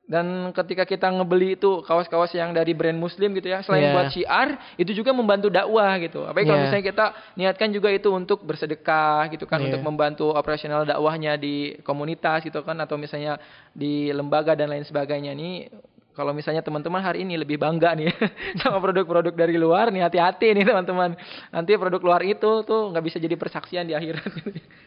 Dan 0.10 0.50
ketika 0.50 0.82
kita 0.84 1.08
ngebeli 1.14 1.54
itu 1.54 1.86
kaos-kaos 1.86 2.34
yang 2.34 2.50
dari 2.50 2.74
brand 2.74 2.98
muslim 2.98 3.38
gitu 3.38 3.46
ya, 3.46 3.62
selain 3.62 3.86
Iya. 3.86 3.94
buat 3.94 4.08
syiar, 4.10 4.48
itu 4.76 4.92
juga 4.92 5.14
membantu 5.14 5.54
dakwah 5.54 6.02
gitu. 6.02 6.26
Apalagi 6.26 6.50
kalau 6.50 6.60
Iya. 6.60 6.66
misalnya 6.66 6.86
kita 6.90 7.06
niatkan 7.38 7.70
juga 7.70 7.90
itu 7.94 8.10
untuk 8.10 8.42
bersedekah 8.42 9.30
gitu 9.30 9.46
kan, 9.46 9.62
Iya. 9.62 9.72
untuk 9.72 9.82
membantu 9.86 10.34
operasional 10.34 10.82
dakwahnya 10.84 11.38
di 11.38 11.78
komunitas 11.86 12.42
gitu 12.42 12.66
kan 12.66 12.76
atau 12.82 12.98
misalnya 12.98 13.38
di 13.72 14.10
lembaga 14.10 14.58
dan 14.58 14.74
lain 14.74 14.84
sebagainya 14.84 15.32
nih 15.38 15.70
kalau 16.12 16.32
misalnya 16.32 16.60
teman-teman 16.60 17.00
hari 17.00 17.24
ini 17.24 17.40
lebih 17.40 17.56
bangga 17.56 17.96
nih 17.96 18.12
sama 18.62 18.78
produk-produk 18.78 19.32
dari 19.32 19.56
luar 19.56 19.90
nih 19.90 20.04
hati-hati 20.04 20.52
nih 20.52 20.68
teman-teman 20.68 21.16
nanti 21.50 21.72
produk 21.76 22.02
luar 22.04 22.22
itu 22.22 22.64
tuh 22.64 22.92
nggak 22.92 23.04
bisa 23.04 23.18
jadi 23.18 23.36
persaksian 23.36 23.88
di 23.88 23.96
akhirat 23.96 24.24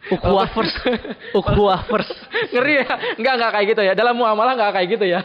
Ukhuwah 0.14 0.52
first. 0.52 0.76
Ukhuwah 1.32 1.80
first. 1.88 2.12
ngeri 2.52 2.84
ya 2.84 2.88
nggak 3.16 3.34
nggak 3.40 3.50
kayak 3.56 3.66
gitu 3.72 3.82
ya 3.82 3.92
dalam 3.96 4.14
muamalah 4.14 4.52
nggak 4.52 4.72
kayak 4.76 4.88
gitu 4.92 5.06
ya 5.08 5.20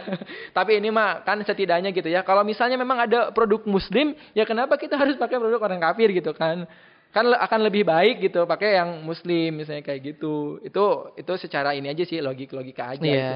tapi 0.56 0.80
ini 0.80 0.88
mah 0.88 1.20
kan 1.22 1.44
setidaknya 1.44 1.92
gitu 1.92 2.08
ya 2.08 2.24
kalau 2.24 2.48
misalnya 2.48 2.80
memang 2.80 3.04
ada 3.04 3.36
produk 3.36 3.60
muslim 3.68 4.16
ya 4.32 4.48
kenapa 4.48 4.80
kita 4.80 4.96
harus 4.96 5.20
pakai 5.20 5.36
produk 5.36 5.60
orang 5.60 5.84
kafir 5.84 6.16
gitu 6.16 6.32
kan 6.32 6.64
kan 7.10 7.26
akan 7.26 7.60
lebih 7.66 7.84
baik 7.84 8.22
gitu 8.22 8.46
pakai 8.46 8.78
yang 8.78 9.02
muslim 9.02 9.58
misalnya 9.58 9.82
kayak 9.82 10.14
gitu 10.16 10.62
itu 10.62 10.86
itu 11.18 11.32
secara 11.36 11.74
ini 11.74 11.90
aja 11.90 12.06
sih 12.06 12.22
logik 12.22 12.54
logika 12.54 12.94
aja 12.94 13.02
Iya. 13.02 13.18
itu. 13.18 13.36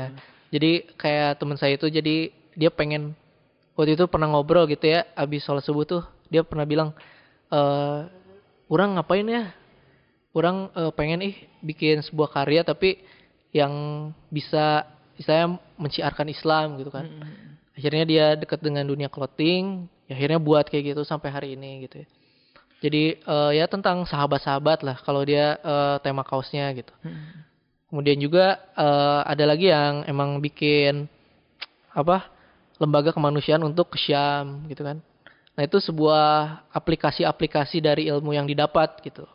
Jadi 0.53 0.71
kayak 0.93 1.41
teman 1.41 1.57
saya 1.57 1.73
itu 1.73 1.89
jadi 1.89 2.29
dia 2.53 2.69
pengen 2.73 3.17
waktu 3.73 3.97
itu 3.97 4.05
pernah 4.05 4.29
ngobrol 4.29 4.69
gitu 4.69 4.85
ya 4.85 5.05
abis 5.17 5.45
sholat 5.45 5.65
subuh 5.65 5.85
tuh 5.85 6.03
dia 6.29 6.45
pernah 6.45 6.65
bilang 6.65 6.93
eh 7.49 8.01
orang 8.69 8.97
ngapain 8.97 9.27
ya 9.27 9.53
orang 10.33 10.69
eh, 10.73 10.91
pengen 10.93 11.21
ih 11.21 11.35
bikin 11.61 12.01
sebuah 12.01 12.33
karya 12.33 12.65
tapi 12.65 13.01
yang 13.53 13.73
bisa 14.33 14.89
saya 15.21 15.45
menciarkan 15.77 16.27
Islam 16.33 16.81
gitu 16.81 16.89
kan 16.89 17.05
Mm-mm. 17.05 17.77
akhirnya 17.77 18.03
dia 18.09 18.25
dekat 18.33 18.65
dengan 18.65 18.81
dunia 18.89 19.13
clothing 19.13 19.85
ya 20.09 20.17
akhirnya 20.17 20.41
buat 20.41 20.65
kayak 20.65 20.97
gitu 20.97 21.01
sampai 21.05 21.29
hari 21.29 21.53
ini 21.53 21.85
gitu 21.85 22.01
ya 22.01 22.07
jadi 22.83 23.03
eh, 23.21 23.51
ya 23.61 23.65
tentang 23.69 24.03
sahabat-sahabat 24.09 24.81
lah 24.81 24.97
kalau 25.05 25.21
dia 25.21 25.61
eh, 25.61 25.95
tema 26.01 26.25
kaosnya 26.25 26.69
gitu 26.73 26.93
Mm-mm. 27.05 27.45
Kemudian 27.93 28.17
juga 28.17 28.57
eh, 28.73 29.21
ada 29.21 29.45
lagi 29.45 29.69
yang 29.69 30.01
emang 30.09 30.41
bikin 30.41 31.05
apa 31.93 32.25
lembaga 32.77 33.11
kemanusiaan 33.11 33.61
untuk 33.61 33.93
ke 33.93 33.97
Syam 33.97 34.65
gitu 34.67 34.81
kan. 34.81 34.97
Nah 35.53 35.61
itu 35.61 35.77
sebuah 35.77 36.23
aplikasi-aplikasi 36.73 37.77
dari 37.77 38.09
ilmu 38.09 38.33
yang 38.33 38.45
didapat 38.45 38.97
gitu. 39.01 39.29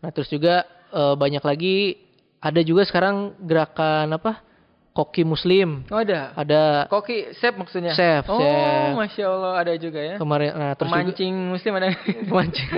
Nah 0.00 0.12
terus 0.12 0.28
juga 0.28 0.62
eh, 0.90 1.14
banyak 1.16 1.40
lagi 1.40 1.96
ada 2.36 2.60
juga 2.60 2.84
sekarang 2.84 3.32
gerakan 3.40 4.12
apa 4.12 4.44
koki 4.92 5.24
Muslim. 5.24 5.84
Oh 5.88 6.00
ada. 6.00 6.32
Ada 6.32 6.88
Koki 6.88 7.32
chef 7.36 7.56
maksudnya? 7.56 7.92
Chef, 7.92 8.24
Oh, 8.28 8.36
chef. 8.36 8.96
masya 8.96 9.24
Allah 9.28 9.52
ada 9.56 9.72
juga 9.76 10.00
ya. 10.00 10.16
kemarin. 10.16 10.52
Nah 10.52 10.72
terus 10.72 10.88
juga 10.88 11.00
Pemancing 11.04 11.34
muslim 11.48 11.72
ada. 11.76 11.86
Pemancing. 12.28 12.70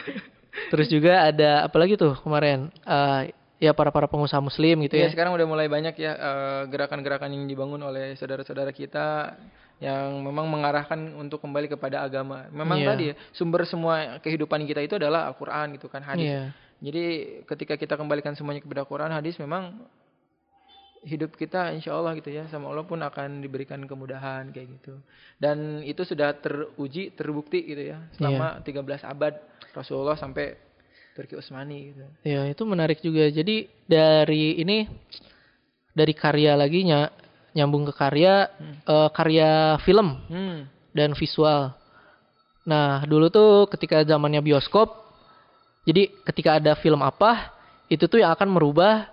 terus 0.72 0.86
juga 0.88 1.12
ada 1.26 1.50
apa 1.64 1.76
lagi 1.76 1.96
tuh 1.96 2.16
kemarin? 2.20 2.68
Eh, 2.80 3.32
ya 3.60 3.76
para 3.76 3.92
para 3.92 4.08
pengusaha 4.08 4.40
Muslim 4.40 4.80
gitu 4.88 4.96
Iya 4.96 5.06
ya. 5.06 5.12
sekarang 5.12 5.36
udah 5.36 5.46
mulai 5.46 5.68
banyak 5.68 5.92
ya 5.94 6.12
eh, 6.16 6.62
gerakan-gerakan 6.66 7.30
yang 7.30 7.44
dibangun 7.44 7.84
oleh 7.84 8.16
saudara-saudara 8.16 8.72
kita 8.72 9.36
yang 9.80 10.20
memang 10.20 10.44
mengarahkan 10.48 10.96
untuk 11.16 11.40
kembali 11.40 11.68
kepada 11.68 12.04
agama. 12.04 12.48
Memang 12.52 12.80
Iya. 12.80 12.88
tadi 12.92 13.04
ya, 13.08 13.14
sumber 13.32 13.64
semua 13.64 14.20
kehidupan 14.20 14.64
kita 14.64 14.80
itu 14.80 14.96
adalah 15.00 15.24
Al-Qur'an 15.28 15.72
gitu 15.72 15.88
kan, 15.88 16.04
hadis. 16.04 16.28
Iya. 16.28 16.52
Jadi 16.80 17.04
ketika 17.44 17.76
kita 17.76 17.96
kembalikan 17.96 18.32
semuanya 18.32 18.60
kepada 18.60 18.84
Quran, 18.84 19.08
hadis 19.08 19.36
memang 19.36 19.76
hidup 21.00 21.32
kita 21.32 21.72
insya 21.72 21.96
Allah 21.96 22.12
gitu 22.12 22.28
ya 22.28 22.44
sama 22.52 22.68
Allah 22.68 22.84
pun 22.84 23.00
akan 23.00 23.40
diberikan 23.40 23.80
kemudahan 23.88 24.52
kayak 24.52 24.68
gitu. 24.80 25.00
Dan 25.40 25.80
itu 25.80 26.04
sudah 26.04 26.36
teruji, 26.36 27.16
terbukti 27.16 27.64
gitu 27.64 27.96
ya 27.96 28.04
selama 28.16 28.60
13 28.60 28.84
abad 29.08 29.32
Rasulullah 29.72 30.16
sampai 30.16 30.60
Turki 31.20 31.36
Utsmani 31.36 31.92
gitu. 31.92 32.04
Ya 32.24 32.48
itu 32.48 32.62
menarik 32.64 32.98
juga. 32.98 33.28
Jadi 33.28 33.68
dari 33.84 34.56
ini 34.56 34.88
dari 35.92 36.12
karya 36.12 36.56
lagi 36.56 36.80
nya- 36.82 37.12
nyambung 37.52 37.84
ke 37.84 37.92
karya 37.92 38.48
eh, 38.82 39.08
karya 39.10 39.50
film 39.82 40.16
Hmm. 40.24 40.64
dan 40.90 41.12
visual. 41.12 41.76
Nah 42.64 43.04
dulu 43.04 43.28
tuh 43.28 43.68
ketika 43.68 44.00
zamannya 44.00 44.40
bioskop, 44.40 44.96
jadi 45.84 46.08
ketika 46.24 46.56
ada 46.56 46.72
film 46.74 47.00
apa 47.00 47.52
itu 47.86 48.06
tuh 48.06 48.22
yang 48.22 48.32
akan 48.32 48.48
merubah 48.48 49.10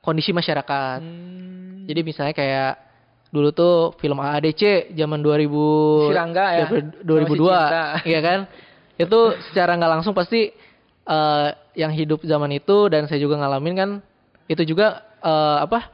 kondisi 0.00 0.30
masyarakat. 0.30 0.98
Hmm. 0.98 1.86
Jadi 1.86 2.00
misalnya 2.02 2.34
kayak 2.34 2.72
dulu 3.26 3.50
tuh 3.52 3.74
film 3.98 4.18
AADC 4.18 4.90
zaman 4.96 5.20
2000 5.20 6.10
Si 6.10 6.14
Rangga 6.14 6.46
ya. 6.56 6.66
2002 7.04 7.06
Sama 7.06 7.26
si 7.28 7.36
Cinta. 7.36 7.86
iya 8.02 8.20
kan 8.20 8.38
itu 8.96 9.18
secara 9.50 9.76
nggak 9.76 9.92
langsung 9.92 10.14
pasti 10.16 10.48
eh, 11.06 11.48
yang 11.78 11.92
hidup 11.94 12.20
zaman 12.26 12.50
itu 12.52 12.90
dan 12.90 13.06
saya 13.06 13.22
juga 13.22 13.38
ngalamin 13.38 13.74
kan 13.74 13.90
itu 14.46 14.62
juga 14.66 15.02
eh, 15.22 15.58
apa 15.62 15.90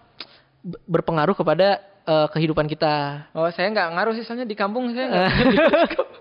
berpengaruh 0.89 1.37
kepada 1.37 1.79
eh, 2.07 2.27
kehidupan 2.33 2.67
kita 2.67 3.29
Oh, 3.37 3.49
saya 3.53 3.69
nggak 3.71 3.89
ngaruh 3.95 4.15
sih 4.17 4.25
soalnya 4.25 4.49
di 4.49 4.57
kampung 4.57 4.91
saya 4.93 5.07
nggak. 5.09 5.31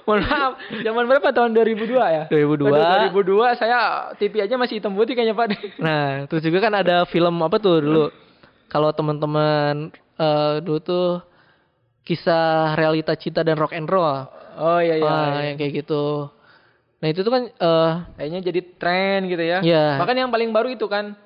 Mohon 0.06 0.20
maaf, 0.26 0.52
zaman 0.82 1.04
berapa 1.06 1.28
tahun 1.30 1.50
2002 1.54 1.94
ya? 1.94 2.24
2002. 2.32 2.66
Aduh, 2.66 3.22
2002 3.22 3.60
saya 3.60 3.78
TV 4.16 4.42
aja 4.42 4.54
masih 4.56 4.80
hitam 4.80 4.96
putih 4.96 5.14
kayaknya 5.14 5.36
Pak. 5.36 5.46
nah 5.84 6.24
terus 6.26 6.42
juga 6.42 6.58
kan 6.64 6.74
ada 6.74 7.04
film 7.06 7.34
apa 7.44 7.56
tuh 7.60 7.84
dulu 7.84 8.04
kalau 8.70 8.90
teman-teman 8.94 9.90
eh, 10.18 10.54
dulu 10.62 10.78
tuh 10.80 11.08
kisah 12.02 12.74
realita 12.74 13.14
cinta 13.14 13.44
dan 13.46 13.54
rock 13.54 13.76
and 13.76 13.86
roll 13.86 14.26
Oh 14.60 14.80
iya 14.82 14.98
iya. 14.98 15.06
Ah, 15.08 15.40
iya. 15.40 15.52
yang 15.52 15.56
kayak 15.56 15.72
gitu. 15.86 16.28
Nah 17.00 17.08
itu 17.08 17.20
tuh 17.20 17.32
kan 17.32 17.42
eh 17.48 17.92
Kayaknya 18.14 18.40
jadi 18.44 18.60
tren 18.76 19.20
gitu 19.26 19.40
ya. 19.40 19.58
Iya. 19.60 19.96
Bahkan 19.96 20.16
yang 20.16 20.30
paling 20.30 20.50
baru 20.50 20.68
itu 20.68 20.84
kan 20.84 21.16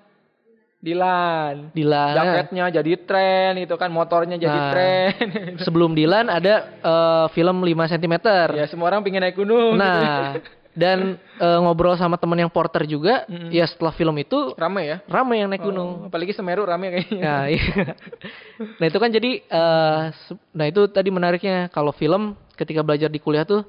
Dilan. 0.79 1.73
Dilan. 1.73 2.13
Jaketnya 2.13 2.65
jadi 2.71 2.93
tren 3.01 3.57
itu 3.57 3.73
kan, 3.75 3.89
motornya 3.89 4.37
jadi 4.37 4.53
Nah. 4.53 4.69
tren. 4.69 5.13
Sebelum 5.65 5.97
Dilan 5.97 6.29
ada 6.29 6.55
eh, 6.77 7.27
film 7.33 7.57
5 7.59 7.73
cm. 7.89 8.15
ya 8.53 8.69
semua 8.69 8.93
orang 8.93 9.01
pengen 9.01 9.25
naik 9.25 9.33
gunung. 9.35 9.81
Nah, 9.81 10.37
dan 10.77 11.17
eh, 11.41 11.59
ngobrol 11.59 11.97
sama 11.97 12.21
temen 12.21 12.37
yang 12.37 12.53
porter 12.53 12.85
juga, 12.85 13.25
Mm-mm. 13.25 13.49
ya 13.49 13.65
setelah 13.65 13.97
film 13.97 14.13
itu 14.19 14.53
Rame 14.55 14.83
ya. 14.85 14.97
ramai 15.09 15.41
yang 15.41 15.49
naik 15.49 15.65
Oh, 15.65 15.73
gunung. 15.73 15.91
apalagi 16.05 16.37
Semeru 16.37 16.69
rame 16.69 16.93
kayaknya. 16.93 17.23
Nah, 17.25 17.43
iya. 17.49 17.97
nah 18.77 18.85
itu 18.85 18.99
kan 19.01 19.09
jadi, 19.09 19.31
se- 20.21 20.37
nah 20.53 20.69
itu 20.69 20.85
tadi 20.87 21.09
menariknya 21.09 21.73
kalau 21.73 21.97
film 21.97 22.37
ketika 22.55 22.85
belajar 22.85 23.09
di 23.09 23.17
kuliah 23.17 23.49
tuh 23.49 23.65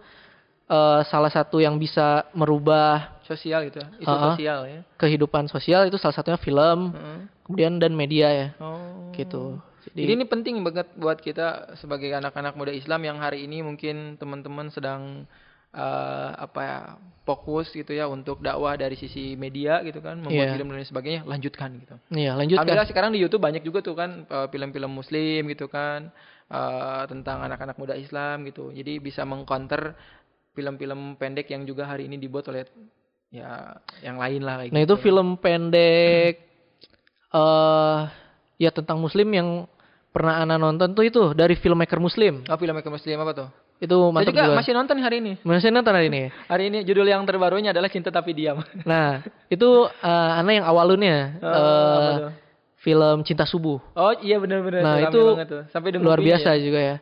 eh, 0.65 1.01
salah 1.03 1.29
satu 1.29 1.57
yang 1.57 1.75
bisa 1.75 2.25
merubah 2.31 3.17
Sosial 3.21 3.65
gitu 3.65 3.81
ya. 3.81 3.89
Isu 3.97 4.05
Uh-uh. 4.07 4.33
sosial 4.33 4.59
ya. 4.65 4.79
kehidupan 4.97 5.49
sosial 5.49 5.89
itu 5.89 5.97
salah 5.97 6.13
satunya 6.13 6.37
film, 6.37 6.93
Heeh. 6.93 7.19
kemudian 7.41 7.77
dan 7.77 7.91
media 7.91 8.29
ya, 8.29 8.47
Oh. 8.61 9.09
gitu. 9.11 9.57
Jadi 9.85 10.11
ini 10.11 10.25
penting 10.25 10.61
banget 10.61 10.89
buat 10.93 11.17
kita 11.17 11.73
sebagai 11.75 12.09
anak-anak 12.11 12.53
muda 12.53 12.69
Islam 12.69 13.01
yang 13.01 13.17
hari 13.17 13.45
ini 13.45 13.61
mungkin 13.61 14.13
teman-teman 14.15 14.69
sedang 14.69 15.25
eh, 15.71 16.29
apa 16.31 16.59
ya 16.61 16.79
fokus 17.23 17.67
gitu 17.69 17.91
ya 17.91 18.07
untuk 18.07 18.39
dakwah 18.39 18.73
dari 18.73 18.95
sisi 18.95 19.35
media 19.35 19.81
gitu 19.81 19.99
kan 19.99 20.15
membuat 20.17 20.47
Iya. 20.47 20.53
film 20.55 20.67
dan 20.69 20.77
lain 20.79 20.87
sebagainya 20.87 21.21
lanjutkan 21.25 21.69
gitu. 21.81 21.95
Iya, 22.09 22.31
lanjutkan. 22.33 22.63
Alhamdulillah 22.63 22.87
sekarang 22.87 23.11
di 23.11 23.19
YouTube 23.19 23.43
banyak 23.43 23.59
juga 23.59 23.81
tuh 23.81 23.91
kan 23.91 24.23
eh, 24.23 24.47
film-film 24.47 24.87
Muslim 24.87 25.49
gitu 25.49 25.67
kan 25.67 26.13
eh, 26.47 27.03
tentang 27.05 27.41
anak-anak 27.41 27.75
muda 27.75 27.91
Islam 27.93 28.45
gitu. 28.45 28.71
Jadi 28.71 29.01
bisa 29.01 29.25
mengcounter 29.25 29.97
film-film 30.55 31.13
pendek 31.15 31.45
yang 31.47 31.61
juga 31.61 31.85
hari 31.85 32.07
ini 32.07 32.15
dibuat 32.15 32.47
oleh 32.47 32.63
ya 33.27 33.75
yang 33.99 34.15
lain 34.15 34.41
lah 34.41 34.63
kayak 34.63 34.71
Nah 34.71 34.81
gitu. 34.81 34.87
itu 34.89 35.03
film 35.03 35.35
pendek 35.35 36.33
eh 37.29 37.99
ya 38.55 38.71
tentang 38.71 38.97
Muslim 38.97 39.27
yang 39.29 39.49
pernah 40.09 40.39
Ana 40.39 40.55
nonton 40.55 40.95
tuh 40.95 41.03
itu 41.03 41.21
dari 41.35 41.53
filmmaker 41.53 41.99
Muslim. 41.99 42.47
Oh 42.47 42.55
filmmaker 42.55 42.87
Muslim 42.87 43.19
apa 43.19 43.33
tuh? 43.35 43.49
Itu 43.75 43.91
Saya 43.99 44.13
mantap 44.15 44.31
juga 44.31 44.43
juga. 44.47 44.55
masih 44.55 44.71
nonton 44.71 44.97
hari 44.97 45.15
ini. 45.19 45.33
Masih 45.43 45.67
nonton 45.67 45.91
hari 45.91 46.07
ini. 46.07 46.31
Hari 46.51 46.63
ini 46.71 46.79
judul 46.81 47.03
yang 47.05 47.27
terbarunya 47.27 47.75
adalah 47.75 47.91
Cinta 47.91 48.07
Tapi 48.07 48.31
Diam. 48.31 48.63
Nah 48.87 49.19
itu 49.51 49.67
eh, 49.91 50.31
Ana 50.39 50.51
yang 50.55 50.63
awalnya 50.65 51.35
Oh, 51.43 51.51
tuh? 51.51 52.31
film 52.79 53.17
Cinta 53.27 53.43
Subuh. 53.43 53.83
Oh 53.91 54.15
iya 54.23 54.39
benar-benar 54.39 54.79
Nah, 54.79 54.95
itu 55.03 55.19
tuh. 55.43 55.63
sampai 55.67 55.91
Luar 55.99 56.23
biasa 56.23 56.55
ya. 56.55 56.61
juga 56.63 56.79
ya. 56.79 56.95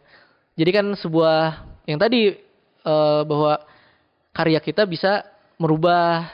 Jadi 0.57 0.71
kan 0.73 0.85
sebuah 0.97 1.61
yang 1.85 2.01
tadi 2.01 2.33
eh, 2.83 3.21
bahwa 3.25 3.63
karya 4.33 4.59
kita 4.59 4.83
bisa 4.83 5.23
merubah 5.57 6.29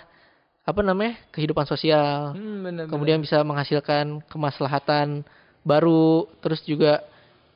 apa 0.64 0.82
namanya 0.86 1.18
kehidupan 1.34 1.66
sosial. 1.66 2.38
Hmm, 2.38 2.62
bener, 2.66 2.86
kemudian 2.86 3.18
bisa 3.22 3.42
menghasilkan 3.42 4.22
kemaslahatan 4.30 5.26
baru 5.66 6.30
terus 6.40 6.62
juga 6.64 7.02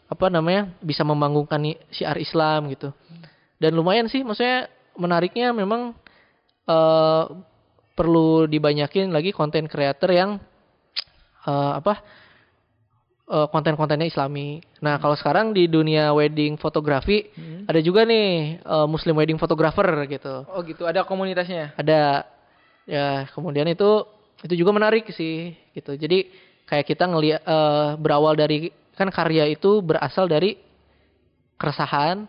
apa 0.10 0.30
namanya 0.30 0.70
bisa 0.82 1.06
membangunkan 1.06 1.62
syiar 1.94 2.18
Islam 2.18 2.70
gitu. 2.74 2.90
Dan 3.62 3.78
lumayan 3.78 4.10
sih 4.10 4.26
maksudnya 4.26 4.68
menariknya 4.98 5.54
memang 5.54 5.94
eh 6.64 7.26
perlu 7.94 8.50
dibanyakin 8.50 9.14
lagi 9.14 9.30
konten 9.30 9.70
creator 9.70 10.10
yang 10.10 10.42
eh, 11.46 11.72
apa 11.78 12.02
eh, 13.34 13.48
konten-kontennya 13.50 14.06
Islami. 14.06 14.62
Nah 14.80 14.96
kalau 14.96 15.14
sekarang 15.14 15.50
di 15.52 15.66
dunia 15.66 16.14
wedding 16.14 16.54
fotografi 16.56 17.34
Hmm. 17.34 17.66
ada 17.66 17.80
juga 17.80 18.06
nih 18.06 18.30
eh, 18.62 18.88
Muslim 18.88 19.18
wedding 19.18 19.38
photographer 19.38 19.88
gitu 20.06 20.46
Oh 20.46 20.62
gitu, 20.62 20.86
ada 20.86 21.02
komunitasnya. 21.02 21.74
ada 21.74 22.30
ya 22.86 23.26
kemudian 23.32 23.66
itu 23.66 24.06
itu 24.44 24.54
juga 24.56 24.72
menarik 24.72 25.08
sih 25.10 25.56
gitu 25.72 25.96
jadi 25.96 26.28
kayak 26.64 26.86
kita 26.86 27.08
ngelihat 27.08 27.42
eh, 27.42 27.90
berawal 27.98 28.36
dari 28.36 28.70
kan 28.94 29.10
karya 29.10 29.48
itu 29.48 29.80
berasal 29.80 30.28
dari 30.28 30.60
keresahan 31.56 32.28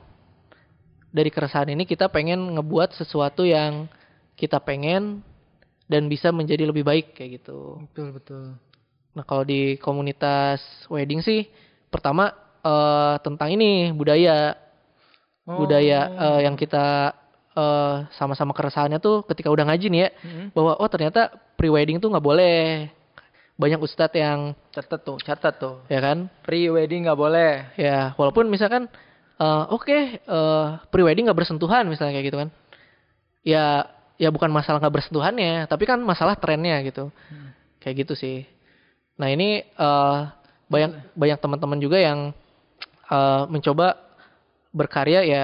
dari 1.11 1.29
keresahan 1.29 1.69
ini 1.69 1.85
kita 1.85 2.07
pengen 2.07 2.55
ngebuat 2.55 2.95
sesuatu 2.95 3.43
yang 3.43 3.87
kita 4.35 4.59
pengen 4.59 5.23
dan 5.85 6.07
bisa 6.07 6.31
menjadi 6.31 6.65
lebih 6.65 6.83
baik 6.83 7.13
kayak 7.13 7.43
gitu 7.43 7.83
Betul 7.91 8.09
betul. 8.15 8.45
Nah 9.15 9.23
kalau 9.23 9.43
di 9.43 9.79
komunitas 9.79 10.59
wedding 10.87 11.21
sih 11.21 11.47
pertama 11.87 12.35
eh, 12.61 13.15
tentang 13.21 13.49
ini 13.49 13.91
budaya 13.91 14.59
budaya 15.45 15.99
eh, 16.11 16.41
yang 16.43 16.55
kita 16.55 17.13
eh, 17.53 17.97
sama-sama 18.13 18.51
keresahannya 18.51 18.99
tuh 18.99 19.23
ketika 19.25 19.49
udah 19.49 19.65
ngaji 19.65 19.87
nih 19.89 20.01
ya 20.01 20.11
Hmm. 20.19 20.47
bahwa 20.51 20.73
oh 20.75 20.89
ternyata 20.89 21.29
pre-wedding 21.55 21.97
tuh 21.97 22.09
nggak 22.09 22.25
boleh 22.25 22.89
banyak 23.55 23.79
ustadz 23.79 24.19
yang 24.19 24.51
Catat 24.69 25.01
tuh, 25.01 25.15
catat 25.17 25.55
tuh. 25.55 25.79
ya 25.87 26.03
kan 26.03 26.27
Pre 26.43 26.59
wedding 26.69 27.07
nggak 27.07 27.15
boleh. 27.17 27.71
ya 27.77 28.11
walaupun 28.15 28.51
misalkan 28.51 28.91
eh, 29.37 29.65
oke 29.69 29.99
eh, 30.19 30.67
pre-wedding 30.89 31.31
nggak 31.31 31.39
bersentuhan 31.39 31.87
misalnya 31.87 32.19
kayak 32.19 32.27
gitu 32.27 32.39
kan 32.41 32.49
ya 33.43 33.85
ya 34.17 34.31
bukan 34.31 34.49
masalah 34.49 34.81
nggak 34.81 34.95
bersentuhannya 34.97 35.67
tapi 35.67 35.85
kan 35.85 36.01
masalah 36.01 36.35
trennya 36.35 36.81
gitu 36.83 37.13
Hmm. 37.29 37.53
kayak 37.79 38.03
gitu 38.03 38.15
sih 38.17 38.49
nah 39.15 39.29
ini 39.31 39.63
eh, 39.63 40.19
banyak 40.67 41.15
banyak 41.15 41.39
teman-teman 41.39 41.79
juga 41.79 41.99
yang 42.03 42.35
eh, 43.11 43.43
mencoba 43.47 44.01
berkarya 44.75 45.21
ya 45.23 45.43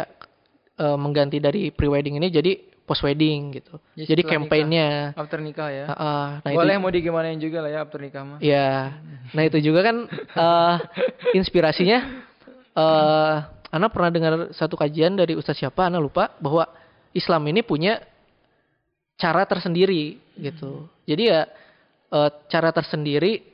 eh, 0.79 0.97
mengganti 0.99 1.39
dari 1.39 1.71
pre-wedding 1.71 2.19
ini 2.19 2.29
jadi 2.31 2.53
post-wedding 2.91 3.55
gitu. 3.55 3.79
Jadi 3.95 4.19
jadi 4.19 4.23
campaign-nya. 4.27 5.15
After 5.15 5.39
nikah 5.39 5.71
ya. 5.71 5.87
Heeh, 5.95 6.27
nah 6.43 6.51
boleh 6.51 6.75
itu 6.75 6.83
mau 6.83 6.91
digimanain 6.91 7.39
juga 7.39 7.63
lah 7.63 7.71
ya 7.71 7.79
after 7.87 8.03
nikah 8.03 8.23
mah. 8.27 8.39
ya 8.43 8.99
nah 9.31 9.43
itu 9.47 9.63
juga 9.63 9.87
kan 9.87 9.97
eh, 10.11 10.77
inspirasinya 11.39 11.99
eh 12.75 13.37
Ana 13.71 13.87
pernah 13.87 14.11
dengar 14.11 14.33
satu 14.51 14.75
kajian 14.75 15.15
dari 15.15 15.39
Ustadz 15.39 15.63
siapa? 15.63 15.87
Ana 15.87 16.03
lupa 16.03 16.35
bahwa 16.43 16.67
Islam 17.15 17.47
ini 17.47 17.63
punya 17.63 18.03
cara 19.15 19.47
tersendiri 19.47 20.19
gitu. 20.35 20.91
Jadi 21.07 21.31
ya 21.31 21.47
cara 22.51 22.75
tersendiri 22.75 23.50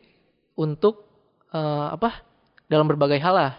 untuk 0.57 1.07
eh, 1.53 1.87
apa 1.93 2.25
dalam 2.67 2.89
berbagai 2.89 3.21
hal 3.23 3.35
lah 3.37 3.53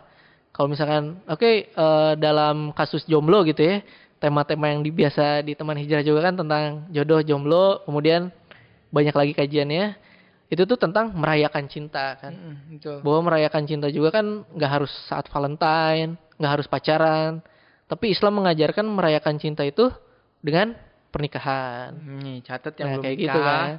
kalau 0.51 0.67
misalkan 0.67 1.21
oke 1.29 1.49
eh, 1.69 2.13
dalam 2.17 2.73
kasus 2.73 3.05
jomblo 3.05 3.45
gitu 3.45 3.61
ya 3.61 3.85
tema-tema 4.17 4.73
yang 4.73 4.81
biasa 4.81 5.45
di 5.45 5.53
teman 5.53 5.77
hijrah 5.77 6.01
juga 6.01 6.25
kan 6.25 6.35
tentang 6.41 6.89
jodoh 6.89 7.21
jomblo 7.21 7.85
kemudian 7.85 8.33
banyak 8.89 9.13
lagi 9.13 9.33
kajiannya 9.37 9.93
itu 10.47 10.63
tuh 10.63 10.79
tentang 10.79 11.11
merayakan 11.11 11.67
cinta 11.67 12.15
kan 12.17 12.33
Mm-mm, 12.33 12.79
betul. 12.79 12.97
bahwa 13.03 13.19
merayakan 13.29 13.63
cinta 13.67 13.87
juga 13.91 14.15
kan 14.15 14.47
nggak 14.47 14.71
harus 14.79 14.91
saat 15.05 15.27
Valentine 15.29 16.17
nggak 16.39 16.51
harus 16.57 16.67
pacaran 16.71 17.43
tapi 17.87 18.15
Islam 18.15 18.41
mengajarkan 18.41 18.85
merayakan 18.87 19.35
cinta 19.37 19.61
itu 19.67 19.91
dengan 20.41 20.73
pernikahan 21.11 21.93
Nih, 22.23 22.43
catat 22.43 22.73
yang 22.79 22.87
Nah, 22.87 22.95
belum 22.99 23.03
kayak 23.05 23.17
nikah, 23.17 23.25
gitu 23.27 23.39
kan. 23.43 23.69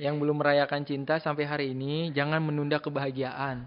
Yang 0.00 0.18
belum 0.18 0.42
merayakan 0.42 0.82
cinta 0.82 1.22
sampai 1.22 1.46
hari 1.46 1.66
ini, 1.70 2.10
jangan 2.10 2.42
menunda 2.42 2.82
kebahagiaan. 2.82 3.66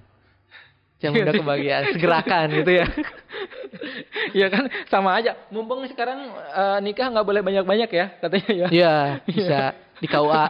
yang 1.04 1.13
udah 1.13 1.34
kebahagiaan 1.34 1.84
segerakan 1.94 2.48
gitu 2.58 2.72
ya 2.82 2.88
Iya 4.38 4.48
kan, 4.50 4.66
sama 4.90 5.13
aja. 5.16 5.38
Mumpung 5.54 5.86
sekarang 5.88 6.34
eh, 6.34 6.80
nikah 6.84 7.08
nggak 7.13 7.28
boleh 7.28 7.42
banyak-banyak 7.46 7.90
ya, 7.90 8.06
katanya 8.20 8.52
ya. 8.52 8.68
Iya 8.68 8.96
bisa 9.24 9.60
di 9.98 10.06
KUA 10.06 10.46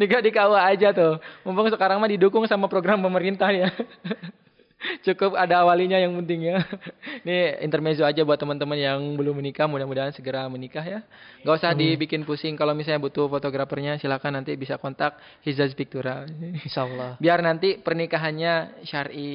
nikah 0.00 0.20
di 0.20 0.30
KUA 0.32 0.60
aja 0.72 0.88
tuh. 0.92 1.20
Mumpung 1.42 1.68
sekarang 1.72 2.00
mah 2.00 2.08
didukung 2.08 2.44
sama 2.48 2.68
program 2.68 3.00
pemerintah 3.00 3.50
ya. 3.52 3.72
Cukup 5.06 5.34
ada 5.34 5.64
awalinya 5.64 5.96
yang 5.96 6.12
penting 6.22 6.52
ya. 6.52 6.60
Ini 7.24 7.64
intermezzo 7.64 8.04
aja 8.04 8.22
buat 8.22 8.36
teman-teman 8.36 8.76
yang 8.76 9.00
belum 9.16 9.40
menikah, 9.40 9.64
mudah-mudahan 9.64 10.12
segera 10.12 10.44
menikah 10.52 10.84
ya. 10.84 11.00
Gak 11.42 11.56
usah 11.64 11.72
dibikin 11.72 12.28
pusing 12.28 12.54
kalau 12.54 12.76
misalnya 12.76 13.00
butuh 13.00 13.26
fotografernya, 13.30 13.96
silakan 13.96 14.42
nanti 14.42 14.52
bisa 14.54 14.76
kontak 14.76 15.16
Hizaz 15.42 15.72
Pictura. 15.72 16.28
Insya 16.66 16.84
Allah 16.84 17.16
Biar 17.16 17.40
nanti 17.40 17.80
pernikahannya 17.80 18.84
syar'i 18.84 19.32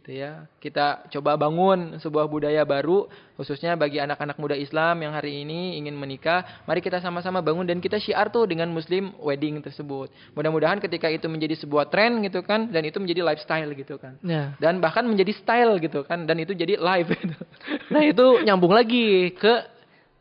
gitu 0.00 0.12
ya. 0.12 0.44
Kita 0.60 1.08
coba 1.08 1.40
bangun 1.40 1.96
sebuah 1.96 2.28
budaya 2.28 2.62
baru 2.68 3.08
khususnya 3.36 3.76
bagi 3.76 4.00
anak-anak 4.00 4.34
muda 4.36 4.52
Islam 4.52 5.00
yang 5.00 5.12
hari 5.12 5.44
ini 5.44 5.76
ingin 5.76 5.92
menikah. 5.92 6.64
Mari 6.64 6.80
kita 6.80 6.98
sama-sama 6.98 7.38
bangun 7.38 7.68
dan 7.68 7.78
kita 7.78 7.96
syiar 7.96 8.32
tuh 8.32 8.48
dengan 8.48 8.66
muslim 8.68 9.12
wedding 9.20 9.60
tersebut. 9.60 10.08
Mudah-mudahan 10.32 10.80
ketika 10.80 11.06
itu 11.06 11.28
menjadi 11.28 11.52
sebuah 11.54 11.86
tren 11.86 12.24
gitu 12.24 12.40
kan 12.40 12.72
dan 12.72 12.82
itu 12.82 12.96
menjadi 12.96 13.20
lifestyle 13.22 13.70
gitu 13.72 14.00
kan. 14.00 14.16
ya 14.20 14.56
Dan 14.56 14.80
bahkan 14.80 15.04
menjadi 15.04 15.36
style 15.36 15.76
gitu 15.78 16.00
kan 16.02 16.24
dan 16.24 16.40
itu 16.40 16.50
jadi 16.50 16.80
live 16.80 17.12
gitu. 17.12 17.36
nah 17.92 18.00
itu 18.00 18.26
nyambung 18.42 18.72
lagi 18.72 19.30
ke 19.32 19.68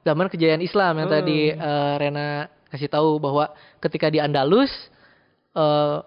zaman 0.03 0.27
kejayaan 0.27 0.61
Islam 0.61 0.99
yang 1.01 1.09
Hmm. 1.09 1.17
tadi 1.17 1.39
eh, 1.49 1.93
Rena 1.97 2.45
kasih 2.69 2.91
tahu 2.91 3.17
bahwa 3.17 3.49
ketika 3.79 4.11
di 4.11 4.19
Andalus 4.19 4.69
eh, 5.55 5.97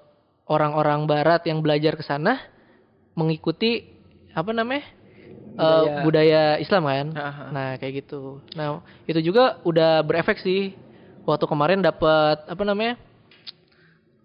orang-orang 0.46 1.04
Barat 1.04 1.44
yang 1.44 1.60
belajar 1.60 1.96
ke 1.96 2.04
sana 2.04 2.36
mengikuti 3.12 3.84
apa 4.32 4.52
namanya 4.52 4.86
Budaya. 5.58 6.02
budaya 6.06 6.42
Islam 6.56 6.82
kan. 6.84 7.06
Aha. 7.12 7.44
Nah 7.50 7.68
kayak 7.76 8.06
gitu. 8.06 8.38
Nah 8.54 8.78
itu 9.04 9.18
juga 9.20 9.58
udah 9.62 10.00
berefek 10.00 10.38
sih. 10.38 10.78
Waktu 11.26 11.44
kemarin 11.44 11.82
dapat 11.82 12.46
apa 12.46 12.62
namanya 12.62 12.94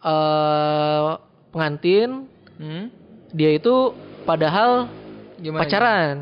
eh 0.01 1.09
pengantin 1.49 2.29
Hmm? 2.53 2.93
dia 3.33 3.49
itu 3.49 3.97
padahal 4.23 4.85
Gimana? 5.41 5.65
pacaran, 5.65 6.15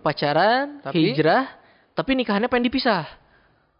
pacaran, 0.00 0.64
Tapi? 0.80 1.12
hijrah, 1.12 1.44
tapi 1.92 2.16
nikahannya 2.16 2.48
pengen 2.48 2.66
dipisah. 2.66 3.04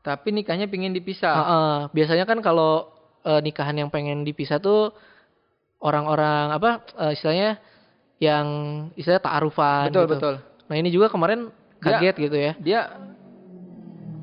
Tapi 0.04 0.28
nikahnya 0.30 0.68
pingin 0.68 0.92
dipisah. 0.92 1.32
Heeh. 1.34 1.76
biasanya 1.90 2.28
kan 2.28 2.44
kalau 2.44 2.92
eh, 3.24 3.40
nikahan 3.40 3.72
yang 3.74 3.88
pengen 3.88 4.20
dipisah 4.20 4.60
tuh 4.60 4.92
orang-orang 5.80 6.52
apa 6.52 6.70
eh, 7.00 7.16
istilahnya 7.16 7.56
yang 8.20 8.46
istilahnya 8.94 9.24
ta'arufan 9.24 9.88
betul 9.88 10.04
gitu. 10.04 10.12
betul. 10.14 10.34
Nah 10.64 10.76
ini 10.76 10.88
juga 10.88 11.08
kemarin 11.08 11.48
Dia- 11.78 12.00
kaget 12.00 12.16
gitu 12.20 12.36
ya. 12.36 12.52
Dia 12.58 12.80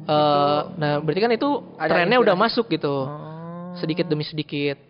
Eh, 0.02 0.62
nah 0.82 0.98
berarti 0.98 1.22
kan 1.22 1.32
itu 1.32 1.50
Ada 1.78 1.94
trennya 1.94 2.18
udah 2.18 2.34
inspirasi. 2.34 2.58
masuk 2.58 2.66
gitu, 2.74 2.96
Oh. 3.06 3.72
sedikit 3.78 4.10
demi 4.10 4.26
sedikit, 4.26 4.82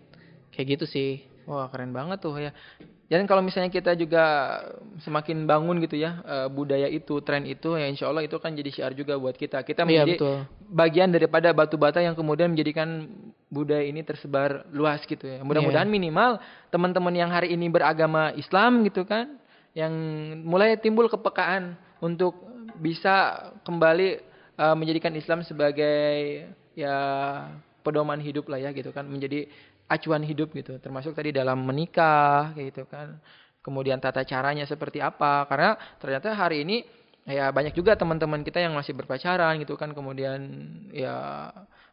kayak 0.56 0.80
gitu 0.80 0.86
sih. 0.88 1.28
Wah 1.44 1.68
keren 1.68 1.92
banget 1.92 2.24
tuh 2.24 2.40
ya. 2.40 2.56
Dan 3.12 3.28
kalau 3.28 3.44
misalnya 3.44 3.68
kita 3.68 3.92
juga 4.00 4.24
semakin 5.04 5.44
bangun 5.44 5.84
gitu 5.84 6.00
ya 6.00 6.24
eh, 6.24 6.48
budaya 6.48 6.88
itu, 6.88 7.20
tren 7.20 7.44
itu, 7.44 7.76
ya 7.76 7.92
insya 7.92 8.08
Allah 8.08 8.24
itu 8.24 8.40
kan 8.40 8.56
jadi 8.56 8.72
syiar 8.72 8.96
juga 8.96 9.20
buat 9.20 9.36
kita. 9.36 9.68
Kita 9.68 9.84
Iya 9.84 10.08
menjadi 10.08 10.14
betul. 10.16 10.38
bagian 10.72 11.12
daripada 11.12 11.52
batu 11.52 11.76
bata 11.76 12.00
yang 12.00 12.16
kemudian 12.16 12.48
menjadikan 12.48 13.12
budaya 13.52 13.84
ini 13.84 14.00
tersebar 14.08 14.64
luas 14.72 15.04
gitu 15.04 15.28
ya. 15.28 15.44
Mudah-mudahan 15.44 15.92
Iya. 15.92 15.96
minimal 16.00 16.40
teman-teman 16.72 17.12
yang 17.12 17.30
hari 17.30 17.52
ini 17.52 17.68
beragama 17.68 18.32
Islam 18.32 18.88
gitu 18.88 19.04
kan, 19.04 19.40
yang 19.71 19.93
mulai 20.43 20.75
timbul 20.79 21.07
kepekaan 21.07 21.79
untuk 22.03 22.36
bisa 22.79 23.49
kembali 23.63 24.10
eh, 24.57 24.75
menjadikan 24.75 25.13
Islam 25.15 25.45
sebagai 25.47 26.43
ya 26.75 26.97
pedoman 27.81 28.21
hidup 28.21 28.47
lah 28.47 28.60
ya 28.62 28.69
gitu 28.71 28.93
kan, 28.93 29.07
menjadi 29.07 29.47
acuan 29.91 30.23
hidup 30.23 30.53
gitu. 30.55 30.79
Termasuk 30.79 31.15
tadi 31.15 31.36
dalam 31.36 31.63
menikah 31.63 32.55
gitu 32.55 32.88
kan. 32.88 33.19
Kemudian 33.62 34.01
tata 34.01 34.25
caranya 34.25 34.65
seperti 34.65 34.97
apa? 35.03 35.45
Karena 35.45 35.77
ternyata 36.01 36.34
hari 36.34 36.65
ini 36.65 36.81
ya 37.29 37.53
banyak 37.53 37.77
juga 37.77 37.93
teman-teman 37.93 38.41
kita 38.41 38.57
yang 38.57 38.73
masih 38.73 38.97
berpacaran 38.97 39.62
gitu 39.62 39.77
kan 39.77 39.93
kemudian 39.93 40.41
ya 40.89 41.49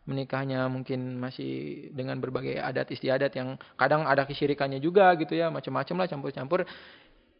menikahnya 0.08 0.64
mungkin 0.72 1.20
masih 1.20 1.84
dengan 1.92 2.16
berbagai 2.16 2.56
adat 2.56 2.88
istiadat 2.88 3.36
yang 3.36 3.60
kadang 3.76 4.08
ada 4.08 4.24
kesyirikannya 4.24 4.80
juga 4.80 5.12
gitu 5.20 5.36
ya 5.36 5.52
macam-macam 5.52 5.96
lah 6.00 6.06
campur-campur 6.08 6.64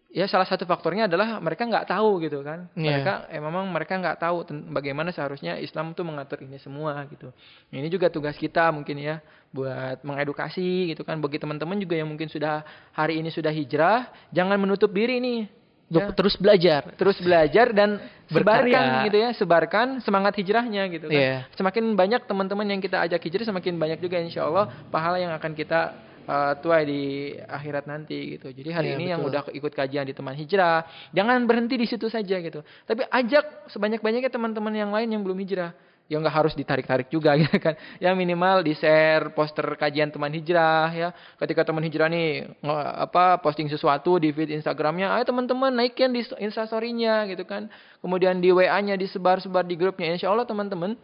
ya 0.09 0.25
salah 0.25 0.49
satu 0.49 0.65
faktornya 0.65 1.05
adalah 1.05 1.37
mereka 1.37 1.69
nggak 1.69 1.85
tahu 1.87 2.17
gitu 2.25 2.41
kan 2.41 2.65
Iya. 2.73 2.81
mereka 2.97 3.13
eh 3.29 3.41
memang 3.41 3.65
mereka 3.69 3.93
nggak 3.95 4.17
tahu 4.19 4.41
bagaimana 4.73 5.13
seharusnya 5.13 5.61
Islam 5.61 5.93
tuh 5.93 6.01
mengatur 6.01 6.41
ini 6.41 6.57
semua 6.57 7.05
gitu 7.13 7.29
ini 7.69 7.87
juga 7.87 8.09
tugas 8.09 8.33
kita 8.35 8.73
mungkin 8.73 8.97
ya 8.97 9.21
buat 9.49 10.01
mengedukasi 10.01 10.93
gitu 10.93 11.05
kan 11.05 11.21
bagi 11.21 11.37
teman-teman 11.37 11.77
juga 11.77 11.93
yang 11.95 12.09
mungkin 12.09 12.25
sudah 12.27 12.65
hari 12.93 13.21
ini 13.21 13.29
sudah 13.29 13.53
hijrah 13.53 14.09
jangan 14.29 14.57
menutup 14.57 14.89
diri 14.89 15.21
nih 15.21 15.41
ya. 15.89 16.09
Terus 16.13 16.37
belajar. 16.37 16.83
terus 16.97 17.17
belajar 17.21 17.73
dan 17.73 18.01
sebarkan 18.33 18.65
Berkarya. 18.65 19.05
gitu 19.09 19.17
ya 19.21 19.31
sebarkan 19.33 19.87
semangat 20.01 20.37
hijrahnya 20.37 20.89
gitu 20.89 21.09
kan 21.09 21.17
Iya. 21.17 21.37
semakin 21.53 21.85
banyak 21.93 22.25
teman-teman 22.25 22.65
yang 22.65 22.81
kita 22.81 22.97
ajak 23.05 23.21
hijrah 23.25 23.45
semakin 23.45 23.77
banyak 23.77 24.01
juga 24.01 24.17
insya 24.21 24.45
Allah 24.45 24.73
pahala 24.89 25.17
yang 25.17 25.33
akan 25.33 25.53
kita 25.53 25.97
uh, 26.29 26.53
tuai 26.61 26.85
di 26.85 27.01
akhirat 27.35 27.89
nanti 27.89 28.37
gitu. 28.37 28.53
Jadi 28.53 28.71
hari 28.71 28.89
Iya, 28.93 28.97
ini 29.01 29.05
yang 29.09 29.25
betul. 29.25 29.33
udah 29.33 29.43
ikut 29.57 29.73
kajian 29.73 30.05
di 30.05 30.13
teman 30.13 30.37
hijrah 30.37 30.85
jangan 31.17 31.41
berhenti 31.49 31.81
di 31.81 31.89
situ 31.89 32.13
saja 32.13 32.37
gitu. 32.39 32.61
Tapi 32.85 33.09
ajak 33.09 33.73
sebanyak-banyaknya 33.73 34.29
teman-teman 34.29 34.75
yang 34.77 34.93
lain 34.93 35.09
yang 35.09 35.25
belum 35.25 35.41
hijrah. 35.41 35.73
Ya 36.09 36.17
nggak 36.17 36.37
harus 36.41 36.57
ditarik-tarik 36.57 37.13
juga 37.13 37.37
gitu 37.41 37.57
kan. 37.61 37.77
Ya 38.01 38.17
minimal 38.17 38.65
di 38.65 38.73
share 38.73 39.29
poster 39.37 39.65
kajian 39.77 40.09
teman 40.09 40.33
hijrah 40.33 40.89
ya. 40.93 41.09
Ketika 41.37 41.69
teman 41.69 41.85
hijrah 41.85 42.09
nih 42.09 42.49
apa 42.97 43.37
posting 43.45 43.69
sesuatu 43.69 44.17
di 44.17 44.33
feed 44.33 44.53
Instagramnya 44.57 45.13
ayo 45.21 45.25
teman-teman 45.29 45.69
naikin 45.69 46.13
di 46.17 46.25
instastorynya 46.41 47.29
gitu 47.29 47.45
kan. 47.45 47.69
Kemudian 48.01 48.41
di 48.41 48.49
WA-nya 48.49 48.97
disebar-sebar 48.97 49.69
di 49.69 49.77
grupnya. 49.77 50.17
Insya 50.17 50.33
Allah 50.33 50.49
teman-teman 50.49 50.97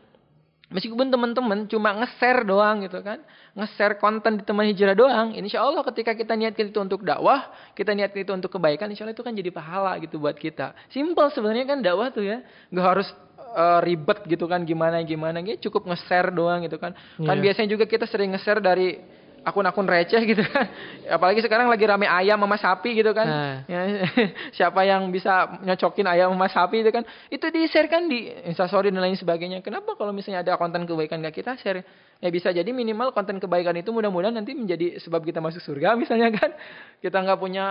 Meskipun 0.73 1.13
teman-teman 1.13 1.69
cuma 1.69 1.93
nge-share 2.01 2.41
doang 2.49 2.81
gitu 2.89 3.05
kan, 3.05 3.21
nge-share 3.53 4.01
konten 4.01 4.41
di 4.41 4.45
teman 4.49 4.65
hijrah 4.65 4.97
doang, 4.97 5.37
insya 5.37 5.61
Allah 5.61 5.85
ketika 5.85 6.17
kita 6.17 6.33
niatkan 6.33 6.73
itu 6.73 6.81
untuk 6.81 7.05
dakwah, 7.05 7.53
kita 7.77 7.93
niatkan 7.93 8.25
itu 8.25 8.33
untuk 8.33 8.49
kebaikan, 8.57 8.89
insya 8.89 9.05
Allah 9.05 9.13
itu 9.13 9.21
kan 9.21 9.37
jadi 9.37 9.53
pahala 9.53 10.01
gitu 10.01 10.17
buat 10.17 10.35
kita. 10.41 10.73
Simple 10.89 11.29
sebenarnya 11.37 11.69
kan 11.69 11.79
dakwah 11.85 12.09
tuh 12.09 12.25
ya, 12.25 12.41
nggak 12.73 12.81
harus 12.85 13.09
eh, 13.55 13.81
ribet 13.85 14.25
gitu 14.27 14.49
kan 14.49 14.65
gimana 14.65 15.05
gimana, 15.05 15.45
gitu 15.45 15.69
cukup 15.69 15.93
nge-share 15.93 16.33
doang 16.33 16.65
gitu 16.65 16.81
kan. 16.81 16.97
Kan 17.21 17.37
Iya. 17.39 17.45
biasanya 17.53 17.69
juga 17.69 17.85
kita 17.85 18.09
sering 18.09 18.33
nge-share 18.33 18.65
dari 18.65 18.99
akun-akun 19.45 19.87
receh 19.87 20.25
gitu 20.25 20.43
kan. 20.49 20.67
Apalagi 21.17 21.45
sekarang 21.45 21.69
lagi 21.69 21.85
rame 21.85 22.09
ayam 22.09 22.41
sama 22.41 22.57
sapi 22.57 22.97
gitu 22.97 23.13
kan. 23.13 23.27
Nah. 23.29 23.57
Ya, 23.69 24.09
siapa 24.57 24.83
yang 24.89 25.13
bisa 25.13 25.61
nyocokin 25.63 26.09
ayam 26.09 26.33
sama 26.33 26.49
sapi 26.49 26.81
itu 26.81 26.91
kan 26.91 27.05
itu 27.29 27.47
di 27.53 27.69
share 27.69 27.87
kan 27.93 28.09
di 28.09 28.33
instastory 28.49 28.89
dan 28.89 29.05
lain 29.05 29.15
sebagainya 29.15 29.61
kenapa 29.61 29.95
kalau 29.95 30.11
misalnya 30.11 30.43
ada 30.43 30.57
konten 30.57 30.89
kebaikan 30.89 31.21
gak 31.21 31.37
kita 31.37 31.53
share 31.61 31.85
ya 32.25 32.29
bisa 32.33 32.49
jadi 32.51 32.67
minimal 32.73 33.13
konten 33.13 33.37
kebaikan 33.37 33.77
itu 33.77 33.93
mudah-mudahan 33.93 34.33
nanti 34.33 34.57
menjadi 34.57 34.97
sebab 35.05 35.21
kita 35.23 35.45
masuk 35.45 35.61
surga 35.61 35.95
misalnya 36.01 36.33
kan 36.33 36.51
kita 37.05 37.21
nggak 37.21 37.39
punya 37.39 37.67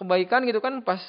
kebaikan 0.00 0.48
gitu 0.48 0.64
kan 0.64 0.80
pas 0.80 1.00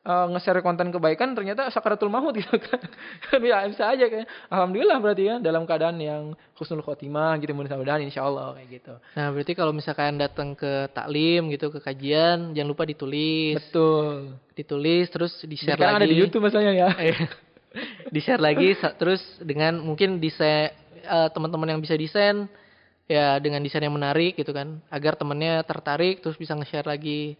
eh, 0.00 0.26
nge-share 0.32 0.64
konten 0.64 0.88
kebaikan 0.88 1.36
ternyata 1.36 1.68
sakaratul 1.68 2.08
maut 2.08 2.32
gitu 2.32 2.56
kan. 2.56 2.80
Kan 3.28 3.40
ya 3.44 3.64
bisa 3.68 3.92
aja 3.92 4.06
kan. 4.08 4.24
Alhamdulillah 4.48 4.98
berarti 4.98 5.24
ya 5.28 5.36
dalam 5.38 5.68
keadaan 5.68 6.00
yang 6.00 6.22
husnul 6.56 6.84
khotimah 6.84 7.36
gitu 7.40 7.52
mudah-mudahan 7.52 8.04
insya 8.04 8.24
Allah 8.24 8.56
kayak 8.56 8.68
gitu. 8.80 8.94
Nah, 9.16 9.26
berarti 9.32 9.52
kalau 9.56 9.72
misalkan 9.72 10.16
datang 10.16 10.56
ke 10.56 10.88
taklim 10.92 11.52
gitu, 11.52 11.72
ke 11.72 11.80
kajian, 11.80 12.52
jangan 12.56 12.68
lupa 12.68 12.84
ditulis. 12.88 13.60
betul. 13.60 14.36
Ditulis 14.56 15.06
terus 15.08 15.32
di-share 15.44 15.76
sekarang 15.76 15.96
lagi. 15.96 16.04
ada 16.04 16.12
di 16.12 16.16
YouTube 16.20 16.44
misalnya 16.44 16.72
ya. 16.72 16.88
Di-share 18.14 18.42
lagi 18.42 18.74
terus 18.98 19.22
dengan 19.38 19.78
mungkin 19.78 20.18
desain 20.18 20.74
eh, 21.00 21.28
teman-teman 21.30 21.76
yang 21.76 21.80
bisa 21.80 21.94
desain 21.94 22.50
ya 23.06 23.38
dengan 23.42 23.62
desain 23.62 23.82
yang 23.82 23.94
menarik 23.94 24.36
gitu 24.36 24.50
kan. 24.50 24.82
Agar 24.90 25.14
temennya 25.16 25.62
tertarik 25.62 26.20
terus 26.20 26.36
bisa 26.36 26.52
nge-share 26.58 26.88
lagi 26.88 27.38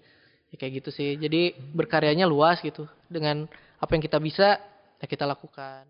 ya, 0.51 0.57
kayak 0.59 0.83
gitu 0.83 0.91
sih. 0.91 1.17
Jadi 1.17 1.55
berkaryanya 1.75 2.27
luas 2.27 2.61
gitu. 2.61 2.87
Dengan 3.11 3.47
apa 3.81 3.91
yang 3.97 4.03
kita 4.05 4.21
bisa 4.21 4.61
ya 5.01 5.07
kita 5.09 5.25
lakukan 5.25 5.89